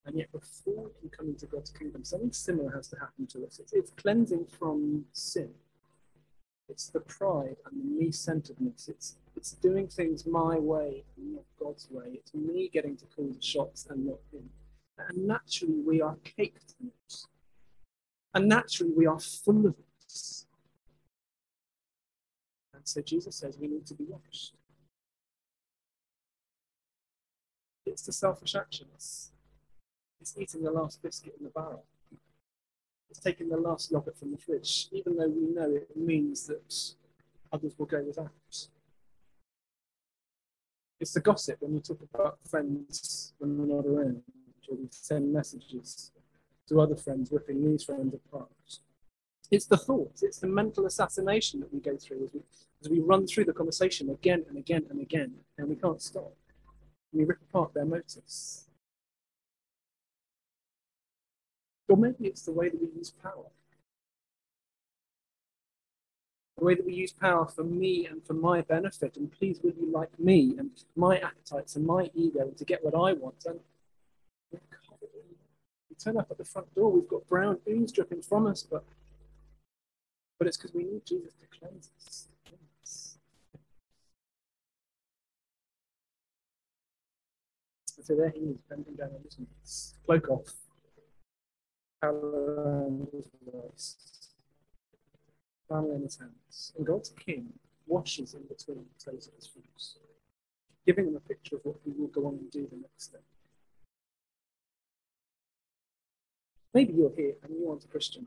And 0.08 0.16
yet, 0.16 0.32
before 0.32 0.84
we 0.84 0.90
can 1.00 1.10
come 1.10 1.28
into 1.28 1.44
God's 1.44 1.70
kingdom, 1.70 2.02
something 2.02 2.32
similar 2.32 2.70
has 2.74 2.88
to 2.88 2.96
happen 2.98 3.26
to 3.26 3.44
us. 3.46 3.58
It's, 3.58 3.74
it's 3.74 3.90
cleansing 3.90 4.46
from 4.46 5.04
sin. 5.12 5.50
It's 6.70 6.88
the 6.88 7.00
pride 7.00 7.56
and 7.66 7.78
the 7.78 7.84
me-centeredness. 7.84 8.88
It's 8.88 9.16
it's 9.36 9.52
doing 9.52 9.86
things 9.86 10.26
my 10.26 10.58
way 10.58 11.04
and 11.16 11.34
not 11.34 11.44
God's 11.62 11.88
way. 11.90 12.06
It's 12.14 12.32
me 12.34 12.70
getting 12.72 12.96
to 12.96 13.04
call 13.04 13.28
the 13.28 13.42
shots 13.42 13.86
and 13.90 14.06
not 14.06 14.18
Him. 14.32 14.48
And 14.98 15.28
naturally, 15.28 15.80
we 15.86 16.00
are 16.00 16.16
caked 16.24 16.74
in 16.80 16.88
it. 16.88 17.14
And 18.34 18.48
naturally, 18.48 18.92
we 18.96 19.06
are 19.06 19.20
full 19.20 19.66
of 19.66 19.76
this. 20.02 20.46
And 22.74 22.82
so 22.88 23.02
Jesus 23.02 23.36
says 23.36 23.58
we 23.60 23.68
need 23.68 23.86
to 23.86 23.94
be 23.94 24.04
washed. 24.08 24.54
It's 27.86 28.02
the 28.02 28.12
selfish 28.12 28.54
actions. 28.54 28.90
It's 28.94 29.32
eating 30.36 30.62
the 30.62 30.70
last 30.70 31.02
biscuit 31.02 31.34
in 31.38 31.44
the 31.44 31.50
barrel. 31.50 31.84
It's 33.10 33.20
taking 33.20 33.48
the 33.48 33.56
last 33.56 33.90
yogurt 33.90 34.18
from 34.18 34.32
the 34.32 34.38
fridge, 34.38 34.88
even 34.92 35.16
though 35.16 35.28
we 35.28 35.46
know 35.46 35.70
it 35.70 35.96
means 35.96 36.46
that 36.46 36.94
others 37.52 37.74
will 37.78 37.86
go 37.86 38.02
without. 38.02 38.30
It's 41.00 41.12
the 41.12 41.20
gossip 41.20 41.58
when 41.60 41.74
we 41.74 41.80
talk 41.80 42.00
about 42.12 42.38
friends 42.48 43.32
when 43.38 43.56
we're 43.56 43.76
not 43.76 43.86
around, 43.86 44.22
or 44.68 44.76
we 44.76 44.88
send 44.90 45.32
messages 45.32 46.10
to 46.68 46.80
other 46.80 46.96
friends, 46.96 47.32
ripping 47.32 47.64
these 47.64 47.84
friends 47.84 48.14
apart. 48.14 48.50
It's 49.50 49.66
the 49.66 49.78
thoughts, 49.78 50.22
it's 50.22 50.40
the 50.40 50.48
mental 50.48 50.84
assassination 50.86 51.60
that 51.60 51.72
we 51.72 51.80
go 51.80 51.96
through 51.96 52.24
as 52.24 52.34
we, 52.34 52.40
as 52.82 52.90
we 52.90 53.00
run 53.00 53.26
through 53.26 53.46
the 53.46 53.52
conversation 53.52 54.10
again 54.10 54.44
and 54.48 54.58
again 54.58 54.84
and 54.90 55.00
again, 55.00 55.32
and 55.56 55.68
we 55.68 55.76
can't 55.76 56.02
stop. 56.02 56.34
We 57.12 57.24
rip 57.24 57.40
apart 57.48 57.72
their 57.72 57.86
motives. 57.86 58.67
Or 61.88 61.96
maybe 61.96 62.26
it's 62.26 62.42
the 62.42 62.52
way 62.52 62.68
that 62.68 62.80
we 62.80 62.88
use 62.96 63.10
power. 63.10 63.46
The 66.58 66.64
way 66.64 66.74
that 66.74 66.84
we 66.84 66.94
use 66.94 67.12
power 67.12 67.46
for 67.46 67.64
me 67.64 68.06
and 68.06 68.24
for 68.24 68.34
my 68.34 68.60
benefit, 68.62 69.16
and 69.16 69.30
please 69.30 69.60
will 69.62 69.72
you 69.78 69.90
like 69.90 70.18
me 70.18 70.56
and 70.58 70.70
my 70.96 71.18
appetites 71.18 71.76
and 71.76 71.86
my 71.86 72.10
ego 72.14 72.40
and 72.40 72.56
to 72.58 72.64
get 72.64 72.84
what 72.84 72.94
I 72.94 73.12
want. 73.12 73.44
And 73.46 73.60
turn 75.98 76.16
up 76.16 76.30
at 76.30 76.38
the 76.38 76.44
front 76.44 76.72
door, 76.74 76.90
we've 76.90 77.08
got 77.08 77.26
brown 77.26 77.58
ooze 77.68 77.92
dripping 77.92 78.22
from 78.22 78.46
us, 78.46 78.62
but 78.62 78.84
but 80.38 80.46
it's 80.46 80.56
because 80.56 80.72
we 80.72 80.84
need 80.84 81.04
Jesus 81.04 81.32
to 81.40 81.46
cleanse 81.58 81.90
us. 81.98 82.28
So 88.04 88.14
there 88.14 88.26
eh? 88.26 88.30
he 88.34 88.40
is, 88.40 88.56
bending 88.70 88.94
down 88.94 89.10
his 89.24 89.38
knees, 89.38 89.94
cloak 90.06 90.30
off, 90.30 90.54
family 95.68 95.96
in 95.96 96.02
his 96.02 96.18
hands. 96.18 96.72
And 96.76 96.86
God's 96.86 97.10
King 97.10 97.52
washes 97.86 98.34
in 98.34 98.42
between 98.42 98.78
the 98.78 99.10
toes 99.10 99.28
of 99.28 99.34
his 99.34 99.50
giving 100.86 101.08
him 101.08 101.16
a 101.16 101.20
picture 101.20 101.56
of 101.56 101.64
what 101.64 101.76
he 101.84 101.90
will 101.90 102.08
go 102.08 102.26
on 102.26 102.34
and 102.34 102.50
do 102.50 102.66
the 102.70 102.76
next 102.76 103.08
day. 103.08 103.18
Maybe 106.72 106.94
you're 106.94 107.12
here 107.14 107.34
and 107.42 107.54
you 107.54 107.68
aren't 107.68 107.84
a 107.84 107.88
Christian, 107.88 108.26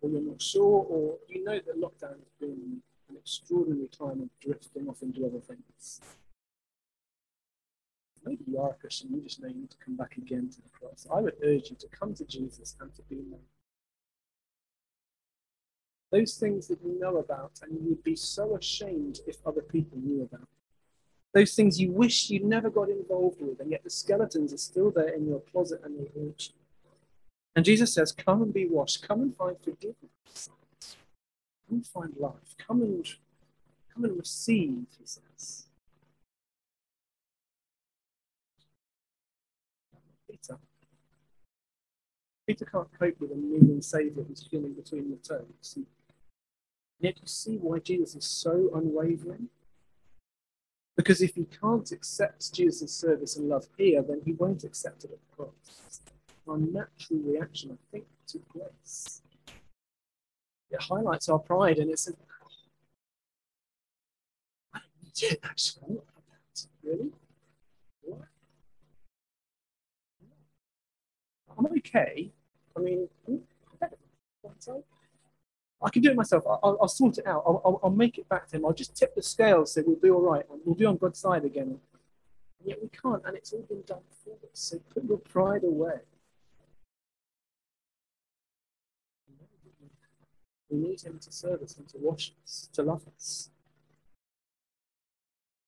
or 0.00 0.10
you're 0.10 0.20
not 0.20 0.42
sure, 0.42 0.86
or 0.88 1.18
you 1.28 1.44
know 1.44 1.58
that 1.58 1.80
lockdown 1.80 2.18
has 2.18 2.32
been 2.40 2.82
an 3.08 3.16
extraordinary 3.16 3.88
time 3.88 4.20
of 4.20 4.28
drifting 4.40 4.88
off 4.88 5.02
into 5.02 5.24
other 5.24 5.40
things. 5.40 6.00
Maybe 8.24 8.44
you 8.46 8.58
are 8.58 8.70
a 8.70 8.74
Christian, 8.74 9.10
you 9.12 9.20
just 9.20 9.40
know 9.42 9.48
you 9.48 9.54
need 9.54 9.70
to 9.70 9.76
come 9.84 9.96
back 9.96 10.16
again 10.16 10.48
to 10.50 10.56
the 10.62 10.68
cross. 10.70 11.06
I 11.12 11.20
would 11.20 11.34
urge 11.42 11.70
you 11.70 11.76
to 11.76 11.88
come 11.88 12.14
to 12.14 12.24
Jesus 12.24 12.76
and 12.80 12.94
to 12.94 13.02
be 13.02 13.16
known. 13.16 13.40
Those 16.10 16.34
things 16.34 16.68
that 16.68 16.78
you 16.84 16.98
know 16.98 17.16
about 17.16 17.52
and 17.62 17.72
you 17.72 17.88
would 17.88 18.04
be 18.04 18.16
so 18.16 18.56
ashamed 18.56 19.20
if 19.26 19.36
other 19.44 19.62
people 19.62 19.98
knew 19.98 20.22
about. 20.22 20.48
Those 21.34 21.54
things 21.54 21.80
you 21.80 21.90
wish 21.90 22.30
you 22.30 22.44
never 22.44 22.70
got 22.70 22.88
involved 22.88 23.40
with, 23.40 23.58
and 23.58 23.72
yet 23.72 23.82
the 23.82 23.90
skeletons 23.90 24.52
are 24.52 24.58
still 24.58 24.92
there 24.92 25.08
in 25.08 25.26
your 25.26 25.40
closet 25.40 25.80
and 25.84 25.98
they 25.98 26.08
haunt 26.14 26.50
you. 26.50 26.54
And 27.56 27.64
Jesus 27.64 27.92
says, 27.92 28.12
Come 28.12 28.42
and 28.42 28.54
be 28.54 28.66
washed. 28.66 29.06
Come 29.06 29.22
and 29.22 29.36
find 29.36 29.56
forgiveness. 29.58 30.50
Come 31.68 31.78
and 31.78 31.86
find 31.86 32.14
life. 32.18 32.54
Come 32.58 32.82
and 32.82 33.04
come 33.92 34.04
and 34.04 34.16
receive, 34.16 34.86
he 34.98 35.04
says. 35.04 35.66
Peter. 40.30 40.58
Peter 42.46 42.64
can't 42.64 42.88
cope 42.98 43.18
with 43.20 43.32
a 43.32 43.36
kneeling 43.36 43.80
Saviour 43.80 44.24
who's 44.26 44.46
feeling 44.46 44.74
between 44.74 45.10
the 45.10 45.16
toes. 45.16 45.74
And 45.76 45.86
yet 47.00 47.16
you 47.20 47.26
see 47.26 47.56
why 47.56 47.78
Jesus 47.78 48.14
is 48.14 48.24
so 48.24 48.70
unwavering. 48.74 49.48
Because 50.96 51.22
if 51.22 51.34
he 51.34 51.46
can't 51.60 51.90
accept 51.90 52.52
Jesus' 52.52 52.92
service 52.92 53.36
and 53.36 53.48
love 53.48 53.66
here, 53.76 54.02
then 54.02 54.20
he 54.24 54.32
won't 54.32 54.64
accept 54.64 55.04
it 55.04 55.10
at 55.10 55.18
the 55.18 55.36
cross 55.36 56.02
our 56.48 56.58
natural 56.58 57.20
reaction, 57.20 57.70
I 57.72 57.76
think, 57.90 58.04
to 58.28 58.38
grace. 58.48 59.22
It 60.70 60.82
highlights 60.82 61.28
our 61.28 61.38
pride 61.38 61.78
and 61.78 61.90
it 61.90 61.98
says, 61.98 62.14
I 64.74 64.78
don't 64.78 65.04
need 65.04 65.32
it 65.32 65.40
actually. 65.42 65.82
I'm 65.88 65.94
not 65.94 66.04
that. 66.30 66.66
Really? 66.82 67.10
UK, 71.66 72.30
I 72.76 72.80
mean, 72.80 73.08
I 75.84 75.90
can 75.90 76.02
do 76.02 76.10
it 76.10 76.16
myself. 76.16 76.44
I'll, 76.46 76.78
I'll 76.80 76.88
sort 76.88 77.18
it 77.18 77.26
out. 77.26 77.42
I'll, 77.46 77.60
I'll, 77.64 77.80
I'll, 77.84 77.90
make 77.90 78.16
it 78.18 78.28
back 78.28 78.48
to 78.48 78.56
him. 78.56 78.64
I'll 78.64 78.72
just 78.72 78.96
tip 78.96 79.14
the 79.14 79.22
scales 79.22 79.74
so 79.74 79.82
we'll 79.86 79.96
be 79.96 80.10
all 80.10 80.22
right 80.22 80.44
we'll 80.64 80.74
be 80.74 80.86
on 80.86 80.96
God's 80.96 81.18
side 81.18 81.44
again. 81.44 81.68
And 81.68 81.78
yet 82.64 82.78
we 82.82 82.88
can't, 82.88 83.22
and 83.26 83.36
it's 83.36 83.52
all 83.52 83.66
been 83.68 83.82
done 83.86 84.00
for 84.24 84.30
us. 84.30 84.48
So 84.54 84.78
put 84.92 85.04
your 85.04 85.18
pride 85.18 85.62
away. 85.62 86.00
We 90.70 90.78
need 90.78 91.02
him 91.02 91.18
to 91.18 91.30
serve 91.30 91.62
us 91.62 91.76
and 91.76 91.86
to 91.88 91.98
wash 91.98 92.32
us, 92.42 92.68
to 92.72 92.82
love 92.82 93.02
us. 93.14 93.50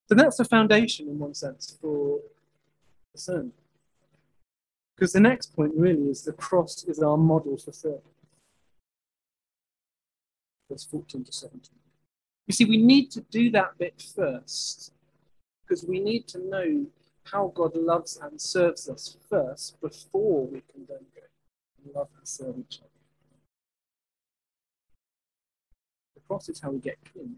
So 0.09 0.15
that's 0.15 0.39
the 0.39 0.45
foundation, 0.45 1.09
in 1.09 1.19
one 1.19 1.35
sense, 1.35 1.77
for 1.81 2.21
the 3.13 3.19
sermon. 3.19 3.53
Because 4.97 5.13
the 5.13 5.21
next 5.21 5.55
point 5.55 5.73
really 5.77 6.09
is 6.09 6.23
the 6.23 6.33
cross 6.33 6.85
is 6.85 7.01
our 7.01 7.19
model 7.19 7.59
for 7.59 7.73
service. 7.73 8.01
Verse 10.71 10.85
14 10.85 11.25
to 11.25 11.33
17. 11.33 11.71
You 12.47 12.55
see, 12.55 12.65
we 12.65 12.79
need 12.79 13.11
to 13.11 13.21
do 13.21 13.51
that 13.51 13.77
bit 13.79 14.03
first 14.15 14.93
because 15.63 15.85
we 15.85 16.01
need 16.01 16.27
to 16.29 16.39
know 16.39 16.87
how 17.25 17.53
God 17.55 17.77
loves 17.77 18.19
and 18.23 18.41
serves 18.41 18.89
us 18.89 19.17
first 19.29 19.81
before 19.81 20.47
we 20.47 20.63
can 20.73 20.87
then 20.89 21.05
go 21.15 21.23
and 21.85 21.95
love 21.95 22.09
and 22.17 22.27
serve 22.27 22.55
each 22.59 22.79
other. 22.79 22.89
The 26.15 26.21
cross 26.27 26.49
is 26.49 26.61
how 26.61 26.71
we 26.71 26.79
get 26.79 26.99
clean. 27.13 27.37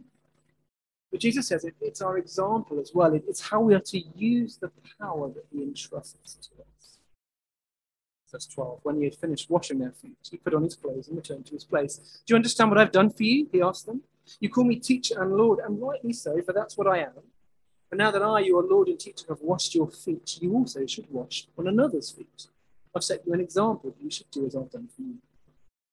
But 1.10 1.20
Jesus 1.20 1.48
says 1.48 1.64
it, 1.64 1.74
it's 1.80 2.02
our 2.02 2.18
example 2.18 2.78
as 2.80 2.92
well. 2.94 3.14
It, 3.14 3.24
it's 3.26 3.40
how 3.40 3.60
we 3.60 3.74
are 3.74 3.80
to 3.80 3.98
use 3.98 4.58
the 4.58 4.70
power 5.00 5.28
that 5.30 5.46
he 5.50 5.62
entrusts 5.62 6.34
to 6.48 6.62
us. 6.62 6.67
Verse 8.30 8.46
12. 8.46 8.80
When 8.82 8.98
he 8.98 9.04
had 9.04 9.14
finished 9.14 9.48
washing 9.50 9.78
their 9.78 9.92
feet, 9.92 10.16
he 10.30 10.36
put 10.36 10.54
on 10.54 10.62
his 10.62 10.76
clothes 10.76 11.08
and 11.08 11.16
returned 11.16 11.46
to 11.46 11.54
his 11.54 11.64
place. 11.64 12.22
Do 12.26 12.32
you 12.32 12.36
understand 12.36 12.70
what 12.70 12.78
I've 12.78 12.92
done 12.92 13.10
for 13.10 13.22
you? 13.22 13.48
He 13.50 13.62
asked 13.62 13.86
them. 13.86 14.02
You 14.40 14.50
call 14.50 14.64
me 14.64 14.76
teacher 14.76 15.20
and 15.20 15.34
Lord, 15.34 15.60
and 15.60 15.80
rightly 15.80 16.12
so, 16.12 16.40
for 16.42 16.52
that's 16.52 16.76
what 16.76 16.86
I 16.86 16.98
am. 16.98 17.12
But 17.88 17.98
now 17.98 18.10
that 18.10 18.22
I, 18.22 18.40
your 18.40 18.62
Lord 18.62 18.88
and 18.88 19.00
teacher, 19.00 19.26
have 19.30 19.40
washed 19.40 19.74
your 19.74 19.88
feet, 19.90 20.38
you 20.42 20.52
also 20.52 20.84
should 20.84 21.10
wash 21.10 21.46
one 21.54 21.66
another's 21.66 22.10
feet. 22.10 22.48
I've 22.94 23.04
set 23.04 23.26
you 23.26 23.32
an 23.32 23.40
example. 23.40 23.94
You 24.00 24.10
should 24.10 24.30
do 24.30 24.46
as 24.46 24.54
I've 24.54 24.70
done 24.70 24.88
for 24.94 25.02
you. 25.02 25.18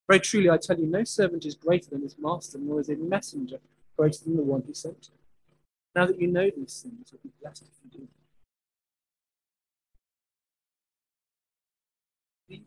Very 0.08 0.20
truly, 0.20 0.50
I 0.50 0.58
tell 0.58 0.78
you, 0.78 0.86
no 0.86 1.04
servant 1.04 1.46
is 1.46 1.56
greater 1.56 1.90
than 1.90 2.02
his 2.02 2.18
master, 2.18 2.58
nor 2.60 2.80
is 2.82 2.90
a 2.90 2.96
messenger 2.96 3.60
greater 3.98 4.24
than 4.24 4.36
the 4.36 4.44
one 4.44 4.64
who 4.68 4.74
sent 4.74 5.08
him. 5.08 5.18
Now 5.96 6.06
that 6.06 6.20
you 6.20 6.28
know 6.28 6.50
these 6.56 6.82
things, 6.82 7.12
you'll 7.12 7.22
be 7.24 7.32
blessed 7.42 7.64
if 7.64 7.70
you 7.84 8.00
do. 8.00 8.06
Do 8.06 8.25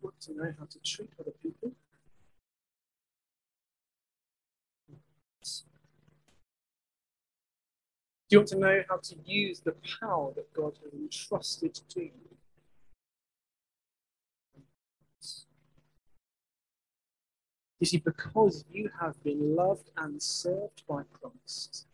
want 0.02 0.20
to 0.22 0.34
know 0.34 0.52
how 0.58 0.66
to 0.66 0.78
treat 0.84 1.10
other 1.20 1.32
people? 1.42 1.72
Do 8.28 8.34
you 8.34 8.38
want 8.40 8.48
to 8.48 8.58
know 8.58 8.82
how 8.88 8.98
to 8.98 9.16
use 9.24 9.60
the 9.60 9.74
power 10.00 10.32
that 10.34 10.52
God 10.52 10.74
has 10.84 10.92
entrusted 10.92 11.74
to 11.74 12.02
you? 12.02 12.12
You 17.80 17.86
see, 17.86 17.98
because 17.98 18.64
you 18.70 18.90
have 19.00 19.22
been 19.22 19.54
loved 19.54 19.90
and 19.96 20.20
served 20.20 20.82
by 20.88 21.02
Christ, 21.12 21.86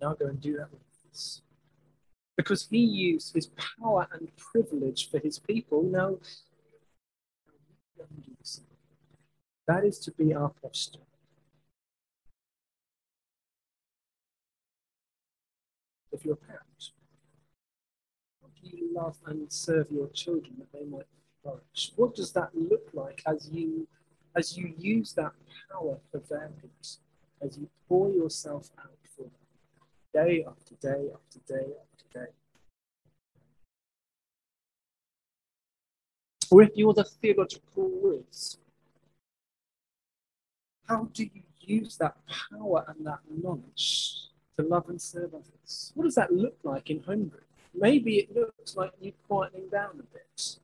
now 0.00 0.14
go 0.14 0.26
and 0.26 0.40
do 0.40 0.56
that 0.56 0.72
with 0.72 0.82
us. 1.10 1.43
Because 2.36 2.66
he 2.68 2.78
used 2.78 3.32
his 3.34 3.46
power 3.46 4.08
and 4.12 4.28
privilege 4.36 5.10
for 5.10 5.18
his 5.18 5.38
people, 5.38 5.82
now 5.82 6.18
that 9.66 9.84
is 9.84 9.98
to 10.00 10.10
be 10.12 10.34
our 10.34 10.50
posture. 10.62 11.00
If 16.12 16.24
you're 16.24 16.34
a 16.34 16.36
parent, 16.36 16.90
do 18.64 18.76
you 18.76 18.92
love 18.94 19.16
and 19.26 19.50
serve 19.52 19.90
your 19.90 20.08
children 20.08 20.54
that 20.58 20.72
they 20.72 20.84
might 20.84 21.06
flourish? 21.42 21.92
What 21.96 22.14
does 22.14 22.32
that 22.32 22.50
look 22.54 22.88
like 22.92 23.22
as 23.26 23.48
you 23.52 23.86
as 24.36 24.56
you 24.56 24.74
use 24.76 25.12
that 25.12 25.32
power 25.70 25.98
for 26.10 26.18
their 26.28 26.50
as 27.40 27.58
you 27.58 27.68
pour 27.88 28.10
yourself 28.10 28.70
out 28.78 28.98
for 29.16 29.22
them, 29.22 29.30
day 30.12 30.44
after 30.48 30.74
day 30.76 31.08
after 31.12 31.38
day 31.46 31.66
after 31.80 31.93
day? 32.14 32.26
If 36.52 36.70
you're 36.76 36.94
the 36.94 37.04
theological 37.04 37.90
whiz, 38.02 38.58
how 40.86 41.08
do 41.12 41.24
you 41.24 41.42
use 41.60 41.96
that 41.96 42.16
power 42.26 42.84
and 42.88 43.04
that 43.06 43.20
knowledge 43.30 44.28
to 44.56 44.64
love 44.64 44.88
and 44.88 45.00
serve 45.00 45.34
others? 45.34 45.92
What 45.94 46.04
does 46.04 46.14
that 46.14 46.32
look 46.32 46.56
like 46.62 46.90
in 46.90 47.00
home 47.00 47.26
group? 47.26 47.44
Maybe 47.74 48.18
it 48.18 48.34
looks 48.34 48.76
like 48.76 48.92
you 49.00 49.12
quieting 49.26 49.68
down 49.70 49.98
a 49.98 50.02
bit 50.14 50.58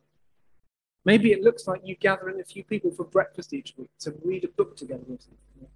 Maybe 1.04 1.32
it 1.32 1.42
looks 1.42 1.66
like 1.66 1.80
you 1.84 1.96
gathering 1.96 2.40
a 2.40 2.44
few 2.44 2.62
people 2.62 2.90
for 2.90 3.04
breakfast 3.04 3.54
each 3.54 3.74
week 3.78 3.90
to 4.00 4.14
read 4.22 4.44
a 4.44 4.48
book 4.48 4.76
together 4.76 5.02
or 5.08 5.18
something. 5.18 5.68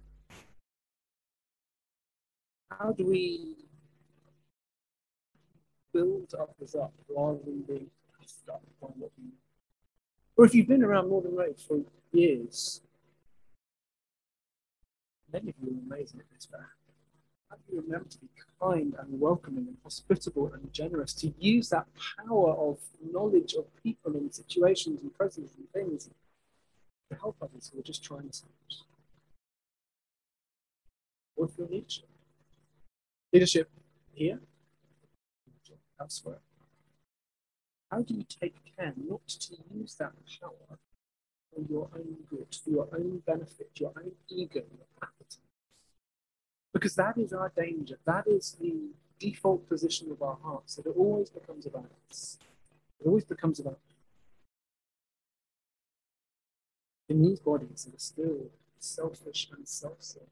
How 2.69 2.91
do 2.91 3.05
we 3.05 3.64
build 5.95 6.35
up 6.37 6.53
others 6.59 6.75
up 6.75 6.91
rather 7.15 7.39
than 7.45 7.61
being 7.61 7.89
stuck 8.25 8.61
on 8.81 8.91
what 8.97 9.11
we 9.17 9.29
Or 10.35 10.45
if 10.45 10.53
you've 10.53 10.67
been 10.67 10.83
around 10.83 11.09
Malvern 11.09 11.35
Road 11.35 11.55
for 11.57 11.77
years, 12.11 12.81
many 15.31 15.49
of 15.51 15.55
you 15.63 15.69
are 15.69 15.95
amazing 15.95 16.19
at 16.19 16.25
this 16.35 16.45
fact. 16.45 16.63
How 17.49 17.55
do 17.55 17.75
you 17.75 17.81
remember 17.81 18.09
to 18.09 18.17
be 18.17 18.27
kind 18.59 18.93
and 18.99 19.21
welcoming 19.21 19.67
and 19.67 19.77
hospitable 19.83 20.51
and 20.53 20.73
generous, 20.73 21.13
to 21.13 21.33
use 21.39 21.69
that 21.69 21.85
power 22.17 22.51
of 22.55 22.77
knowledge 23.13 23.53
of 23.53 23.65
people 23.81 24.17
and 24.17 24.35
situations 24.35 25.01
and 25.01 25.13
processes 25.13 25.51
and 25.57 25.71
things 25.71 26.09
to 27.09 27.17
help 27.17 27.37
others 27.41 27.71
who 27.71 27.79
are 27.79 27.83
just 27.83 28.03
trying 28.03 28.29
to 28.29 28.41
Or 31.37 31.45
if 31.45 31.51
you're 31.57 31.67
leadership. 31.67 32.09
Leadership 33.31 33.69
here, 34.13 34.39
elsewhere. 35.99 36.39
How 37.91 38.01
do 38.01 38.13
you 38.13 38.25
take 38.27 38.55
care 38.75 38.93
not 38.97 39.27
to 39.27 39.55
use 39.73 39.95
that 39.95 40.13
power 40.41 40.79
for 41.53 41.61
your 41.69 41.89
own 41.95 42.17
good, 42.29 42.53
for 42.63 42.69
your 42.69 42.87
own 42.93 43.21
benefit, 43.25 43.69
your 43.75 43.93
own 43.95 44.11
ego, 44.27 44.61
your 44.77 44.87
appetite? 45.01 45.37
Because 46.73 46.95
that 46.95 47.17
is 47.17 47.31
our 47.31 47.51
danger. 47.55 47.97
That 48.05 48.27
is 48.27 48.57
the 48.59 48.89
default 49.19 49.69
position 49.69 50.11
of 50.11 50.21
our 50.21 50.37
hearts, 50.43 50.75
that 50.75 50.87
it 50.87 50.93
always 50.97 51.29
becomes 51.29 51.65
about 51.65 51.89
us. 52.09 52.37
It 52.99 53.07
always 53.07 53.23
becomes 53.23 53.59
about 53.59 53.79
in 57.07 57.21
these 57.21 57.39
bodies 57.39 57.85
that 57.85 57.95
are 57.95 57.99
still 57.99 58.49
selfish 58.79 59.47
and 59.55 59.67
self-serving. 59.67 60.27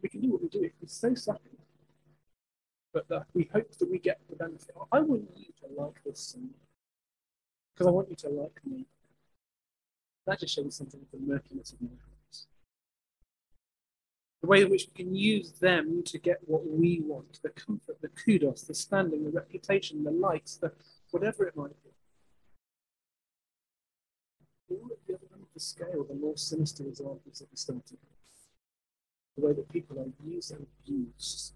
We 0.00 0.08
can 0.08 0.20
do 0.20 0.30
what 0.32 0.42
we 0.42 0.48
do. 0.48 0.70
It's 0.80 0.96
so 0.96 1.14
subtle. 1.14 1.53
But 2.94 3.08
that 3.08 3.26
we 3.34 3.50
hope 3.52 3.76
that 3.76 3.90
we 3.90 3.98
get 3.98 4.20
the 4.30 4.36
benefit. 4.36 4.74
I 4.90 5.00
want 5.00 5.28
you 5.36 5.52
to 5.60 5.82
like 5.82 6.02
this 6.04 6.36
because 7.74 7.86
I 7.86 7.90
want 7.90 8.08
you 8.08 8.16
to 8.16 8.28
like 8.28 8.60
me. 8.64 8.86
That 10.26 10.40
just 10.40 10.54
shows 10.54 10.76
something 10.76 11.00
of 11.00 11.10
the 11.10 11.26
murkiness 11.26 11.72
of 11.72 11.82
my 11.82 11.88
heart 11.88 12.14
the 14.44 14.50
way 14.50 14.60
in 14.60 14.68
which 14.68 14.88
we 14.88 15.04
can 15.04 15.14
use 15.14 15.52
them 15.52 16.02
to 16.04 16.18
get 16.18 16.36
what 16.44 16.66
we 16.66 17.00
want 17.00 17.40
the 17.42 17.48
comfort, 17.48 17.96
the 18.02 18.08
kudos, 18.08 18.60
the 18.64 18.74
standing, 18.74 19.24
the 19.24 19.30
reputation, 19.30 20.04
the 20.04 20.10
likes, 20.10 20.56
the 20.56 20.70
whatever 21.12 21.46
it 21.46 21.56
might 21.56 21.72
be. 21.82 21.90
All 24.68 24.90
at 24.92 24.98
the 25.06 25.14
other 25.14 25.24
end 25.32 25.42
of 25.44 25.48
the 25.54 25.60
scale, 25.60 26.04
the 26.06 26.14
more 26.14 26.36
sinister 26.36 26.84
examples 26.86 27.38
that 27.38 27.48
we 27.50 27.56
started 27.56 27.92
with. 27.92 27.98
The 29.38 29.46
way 29.46 29.52
that 29.54 29.72
people 29.72 29.98
are 29.98 30.12
used 30.22 30.50
and 30.50 30.66
abused. 30.84 31.54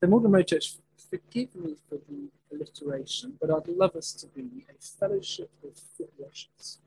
The 0.00 0.08
Road 0.08 0.46
Church, 0.46 0.76
forgive 1.10 1.54
me 1.54 1.76
for 1.88 1.98
the 2.08 2.28
alliteration, 2.52 3.36
but 3.40 3.50
I'd 3.50 3.68
love 3.68 3.96
us 3.96 4.12
to 4.12 4.26
be 4.26 4.64
a 4.68 4.74
fellowship 4.80 5.50
of 5.64 5.76
foot 5.76 6.12
washers 6.18 6.78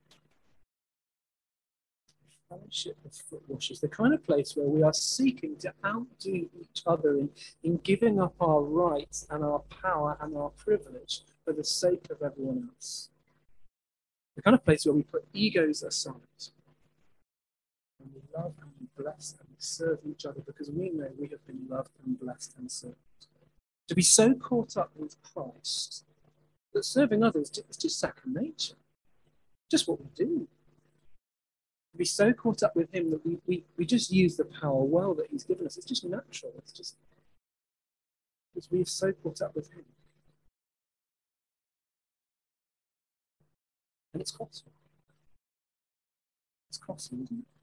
A 2.52 2.56
fellowship 2.56 2.98
of 3.06 3.14
foot 3.14 3.44
washers, 3.48 3.80
the 3.80 3.88
kind 3.88 4.14
of 4.14 4.24
place 4.24 4.56
where 4.56 4.68
we 4.68 4.84
are 4.84 4.94
seeking 4.94 5.56
to 5.58 5.74
outdo 5.84 6.50
each 6.60 6.84
other 6.86 7.16
in, 7.16 7.30
in 7.64 7.78
giving 7.78 8.22
up 8.22 8.36
our 8.40 8.62
rights 8.62 9.26
and 9.30 9.44
our 9.44 9.60
power 9.60 10.18
and 10.22 10.38
our 10.38 10.50
privilege 10.50 11.22
for 11.44 11.54
the 11.54 11.64
sake 11.64 12.08
of 12.10 12.22
everyone 12.22 12.70
else. 12.74 13.10
The 14.36 14.42
kind 14.42 14.56
of 14.56 14.64
place 14.64 14.86
where 14.86 14.96
we 14.96 15.04
put 15.04 15.26
egos 15.34 15.84
aside 15.84 16.14
and 18.00 18.12
we 18.14 18.22
love 18.34 18.54
and 18.62 18.72
we 18.80 18.88
bless 18.96 19.36
and 19.40 19.49
serve 19.60 20.00
each 20.10 20.26
other 20.26 20.42
because 20.46 20.72
we 20.72 20.90
know 20.90 21.10
we 21.20 21.28
have 21.28 21.46
been 21.46 21.68
loved 21.70 21.92
and 22.06 22.20
blessed 22.20 22.56
and 22.58 22.72
served. 22.72 22.96
To 23.88 23.96
be 23.96 24.02
so 24.02 24.34
caught 24.34 24.78
up 24.78 24.92
with 24.96 25.22
Christ 25.22 26.06
that 26.74 26.86
serving 26.86 27.24
others 27.24 27.52
is 27.70 27.78
just 27.78 28.00
second 28.00 28.34
nature, 28.34 28.76
just 29.70 29.88
what 29.88 30.00
we 30.00 30.08
do. 30.16 30.48
To 31.92 31.98
be 31.98 32.06
so 32.06 32.32
caught 32.32 32.64
up 32.64 32.76
with 32.76 32.94
Him 32.94 33.10
that 33.12 33.26
we, 33.26 33.40
we, 33.48 33.66
we 33.78 33.86
just 33.86 34.12
use 34.12 34.38
the 34.38 34.46
power 34.46 34.84
well 34.84 35.14
that 35.16 35.28
He's 35.32 35.44
given 35.44 35.66
us. 35.66 35.76
It's 35.78 35.88
just 35.88 36.04
natural. 36.04 36.54
It's 36.60 36.72
just 36.72 36.98
because 38.54 38.70
we're 38.72 38.86
so 38.86 39.12
caught 39.12 39.42
up 39.42 39.56
with 39.56 39.72
Him. 39.74 39.86
And 44.14 44.22
it's 44.22 44.32
costly. 44.32 44.72
It's 46.70 46.78
costly, 46.78 47.24
isn't 47.24 47.40
it? 47.40 47.59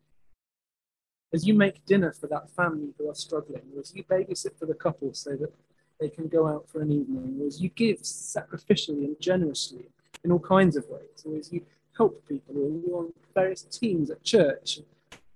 As 1.32 1.46
you 1.46 1.54
make 1.54 1.84
dinner 1.84 2.12
for 2.12 2.28
that 2.28 2.50
family 2.50 2.94
who 2.98 3.10
are 3.10 3.14
struggling, 3.14 3.62
or 3.74 3.80
as 3.80 3.94
you 3.94 4.04
babysit 4.04 4.58
for 4.58 4.66
the 4.66 4.74
couple 4.74 5.12
so 5.12 5.30
that 5.36 5.52
they 6.00 6.08
can 6.08 6.28
go 6.28 6.46
out 6.46 6.68
for 6.68 6.80
an 6.80 6.92
evening, 6.92 7.38
or 7.40 7.46
as 7.46 7.60
you 7.60 7.68
give 7.70 8.02
sacrificially 8.02 9.04
and 9.04 9.20
generously 9.20 9.86
in 10.24 10.30
all 10.30 10.38
kinds 10.38 10.76
of 10.76 10.88
ways, 10.88 11.24
or 11.24 11.36
as 11.36 11.52
you 11.52 11.62
help 11.96 12.26
people, 12.28 12.54
or 12.56 12.68
you're 12.68 12.98
on 12.98 13.12
various 13.34 13.62
teams 13.62 14.10
at 14.10 14.22
church, 14.22 14.80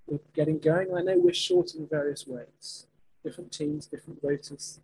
we're 0.06 0.20
getting 0.34 0.58
going. 0.58 0.94
I 0.94 1.00
know 1.02 1.16
we're 1.16 1.32
short 1.32 1.74
in 1.74 1.86
various 1.86 2.26
ways. 2.26 2.86
Different 3.24 3.52
teams, 3.52 3.86
different 3.86 4.20
voters, 4.20 4.80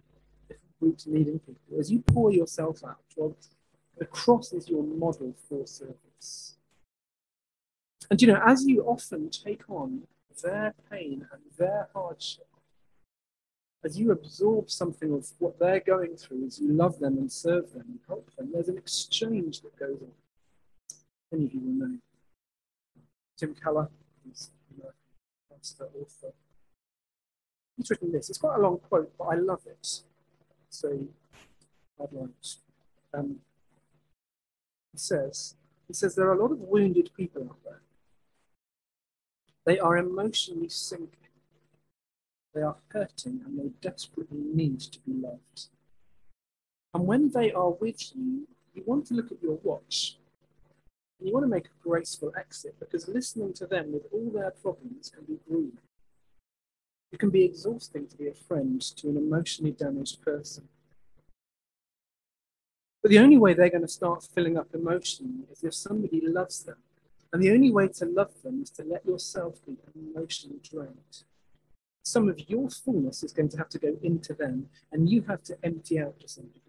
different 0.49 0.79
groups 0.81 1.07
needing 1.07 1.39
people. 1.39 1.79
As 1.79 1.91
you 1.91 2.01
pour 2.01 2.33
yourself 2.33 2.85
out, 2.85 3.01
well, 3.17 3.37
the 3.99 4.07
cross 4.07 4.53
is 4.53 4.69
your 4.69 4.83
model 4.83 5.35
for 5.49 5.67
service. 5.67 6.57
And 8.11 8.21
you 8.21 8.29
know, 8.29 8.41
as 8.45 8.67
you 8.67 8.83
often 8.83 9.31
take 9.31 9.69
on 9.69 10.03
their 10.43 10.75
pain 10.91 11.27
and 11.33 11.43
their 11.59 11.89
hardship, 11.95 12.47
as 13.85 13.99
you 13.99 14.11
absorb 14.11 14.71
something 14.71 15.13
of 15.13 15.29
what 15.39 15.59
they're 15.59 15.81
going 15.81 16.17
through, 16.17 16.47
as 16.47 16.59
you 16.59 16.73
love 16.73 16.99
them 16.99 17.19
and 17.19 17.31
serve 17.31 17.73
them 17.73 17.85
and 17.89 18.01
help 18.07 18.35
them, 18.37 18.51
there's 18.53 18.69
an 18.69 18.79
exchange 18.79 19.61
that 19.61 19.79
goes 19.79 20.01
on. 20.03 20.13
Any 21.33 21.47
of 21.47 21.55
you 21.55 21.61
will 21.61 21.89
know. 21.89 21.99
Tim 23.37 23.55
Keller, 23.55 23.89
he's 24.25 24.51
a 24.83 25.55
pastor, 25.55 25.89
author. 26.01 26.33
He's 27.77 27.91
written 27.91 28.13
this. 28.13 28.31
It's 28.31 28.39
quite 28.39 28.57
a 28.57 28.63
long 28.63 28.79
quote, 28.79 29.13
but 29.19 29.25
I 29.25 29.35
love 29.35 29.63
it. 29.67 30.03
So. 30.71 31.07
Um, 33.15 33.37
he 34.93 34.99
says, 34.99 35.55
he 35.89 35.95
says 35.95 36.15
there 36.15 36.27
are 36.27 36.35
a 36.35 36.43
lot 36.43 36.53
of 36.53 36.59
wounded 36.59 37.11
people 37.17 37.43
out 37.43 37.57
there. 37.65 37.81
They 39.67 39.79
are 39.81 39.97
emotionally 39.99 40.69
sinking. 40.69 41.11
They 42.55 42.63
are 42.63 42.77
hurting 42.89 43.43
and 43.45 43.59
they 43.59 43.71
desperately 43.83 44.39
need 44.39 44.81
to 44.81 45.01
be 45.01 45.13
loved. 45.13 45.69
And 46.95 47.07
when 47.07 47.31
they 47.31 47.53
are 47.53 47.71
with 47.71 48.17
you, 48.17 48.47
you 48.75 48.83
want 48.87 49.07
to 49.09 49.15
look 49.15 49.31
at 49.33 49.43
your 49.43 49.59
watch 49.63 50.17
and 51.19 51.29
you 51.29 51.35
want 51.35 51.45
to 51.45 51.49
make 51.49 51.67
a 51.67 51.83
graceful 51.83 52.33
exit 52.39 52.77
because 52.79 53.09
listening 53.09 53.53
to 53.55 53.67
them 53.67 53.93
with 53.93 54.07
all 54.13 54.31
their 54.31 54.53
problems 54.53 55.11
can 55.11 55.25
be 55.25 55.39
grueling. 55.47 55.79
It 57.13 57.19
can 57.19 57.31
be 57.31 57.45
exhausting 57.45 58.07
to 58.07 58.17
be 58.17 58.29
a 58.29 58.35
friend 58.35 58.81
to 58.81 59.09
an 59.09 59.17
emotionally 59.17 59.73
damaged 59.73 60.23
person. 60.23 60.69
But 63.03 63.11
the 63.11 63.19
only 63.19 63.39
way 63.39 63.55
they're 63.55 63.71
going 63.71 63.83
to 63.83 63.89
start 63.89 64.27
filling 64.35 64.57
up 64.57 64.69
emotionally 64.75 65.45
is 65.51 65.63
if 65.65 65.75
somebody 65.75 66.21
loves 66.23 66.63
them. 66.63 66.77
And 67.33 67.43
the 67.43 67.51
only 67.53 67.71
way 67.71 67.89
to 67.89 68.05
love 68.05 68.43
them 68.43 68.63
is 68.63 68.71
to 68.71 68.85
let 68.85 69.05
yourself 69.05 69.65
be 69.67 69.77
emotionally 69.95 70.61
drained. 70.63 71.25
Some 72.05 72.29
of 72.29 72.49
your 72.49 72.71
fullness 72.71 73.23
is 73.23 73.33
going 73.33 73.49
to 73.51 73.59
have 73.59 73.69
to 73.71 73.79
go 73.79 73.97
into 74.03 74.33
them, 74.33 74.69
and 74.93 75.11
you 75.11 75.23
have 75.23 75.43
to 75.45 75.59
empty 75.63 75.99
out 75.99 76.21
to 76.21 76.29
some 76.29 76.47
degree. 76.47 76.63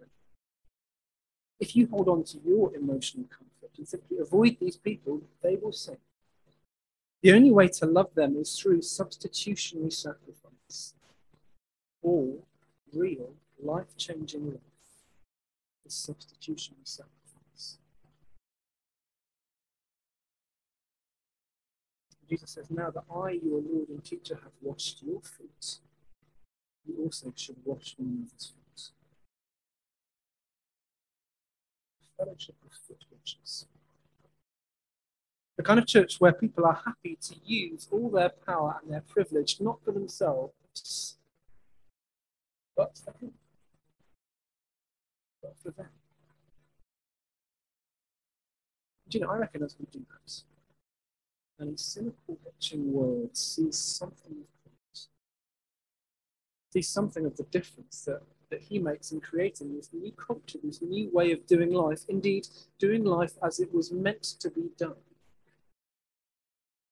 If 1.60 1.76
you 1.76 1.88
hold 1.88 2.08
on 2.08 2.24
to 2.26 2.40
your 2.44 2.76
emotional 2.76 3.26
comfort 3.26 3.78
and 3.78 3.88
simply 3.88 4.18
avoid 4.20 4.58
these 4.60 4.78
people, 4.78 5.22
they 5.42 5.56
will 5.56 5.72
sink. 5.72 6.00
The 7.22 7.34
only 7.34 7.52
way 7.52 7.68
to 7.68 7.86
love 7.86 8.14
them 8.16 8.36
is 8.38 8.60
through 8.60 8.82
substitutionary 8.82 9.92
sacrifice 9.92 10.94
or 12.02 12.36
real 12.94 13.34
life 13.62 13.96
changing 13.98 14.52
love 14.52 14.62
the 15.84 15.92
substitutionary 15.92 16.82
sacrifice. 16.84 17.17
Jesus 22.30 22.52
says, 22.52 22.70
Now 22.70 22.90
that 22.92 23.04
I, 23.14 23.32
your 23.44 23.62
Lord 23.62 23.90
and 23.90 24.04
teacher, 24.04 24.36
have 24.36 24.54
washed 24.62 25.02
your 25.04 25.22
feet, 25.22 25.80
you 26.86 27.04
also 27.04 27.34
should 27.36 27.58
wash 27.66 27.96
one 27.98 28.10
another's 28.10 28.54
feet. 28.54 28.90
Fellowship 32.18 32.56
of 32.66 32.74
foot 32.88 33.06
washers. 33.12 33.68
The 35.58 35.64
kind 35.64 35.80
of 35.80 35.88
church 35.88 36.20
where 36.20 36.34
people 36.34 36.66
are 36.66 36.82
happy 36.86 37.18
to 37.22 37.36
use 37.44 37.88
all 37.92 38.10
their 38.10 38.30
power 38.30 38.80
and 38.82 38.94
their 38.94 39.02
privilege, 39.02 39.60
not 39.60 39.84
for 39.84 39.92
themselves, 39.92 41.18
but 42.76 42.98
for 42.98 43.14
Him 43.20 43.34
for 45.56 45.72
them. 45.72 45.88
Do 49.10 49.18
you 49.18 49.26
know, 49.26 49.32
I 49.32 49.38
reckon 49.38 49.64
as 49.64 49.76
we 49.80 49.86
do 49.92 50.06
that, 50.10 50.44
and 51.60 51.80
cynical, 51.80 52.38
etching 52.48 52.92
world 52.92 53.36
sees 53.36 53.78
something 53.78 54.32
of 54.32 54.48
Christ, 54.64 55.10
sees 56.74 56.90
something 56.90 57.26
of 57.26 57.36
the 57.38 57.44
difference 57.44 58.06
that, 58.06 58.22
that 58.50 58.62
he 58.62 58.80
makes 58.80 59.12
in 59.12 59.20
creating 59.22 59.76
this 59.76 59.90
new 59.94 60.12
culture, 60.12 60.60
this 60.64 60.82
new 60.82 61.10
way 61.12 61.32
of 61.32 61.46
doing 61.48 61.72
life, 61.74 62.02
indeed, 62.08 62.48
doing 62.80 63.04
life 63.04 63.34
as 63.44 63.60
it 63.60 63.74
was 63.74 63.92
meant 63.92 64.24
to 64.24 64.50
be 64.50 64.70
done. 64.78 64.96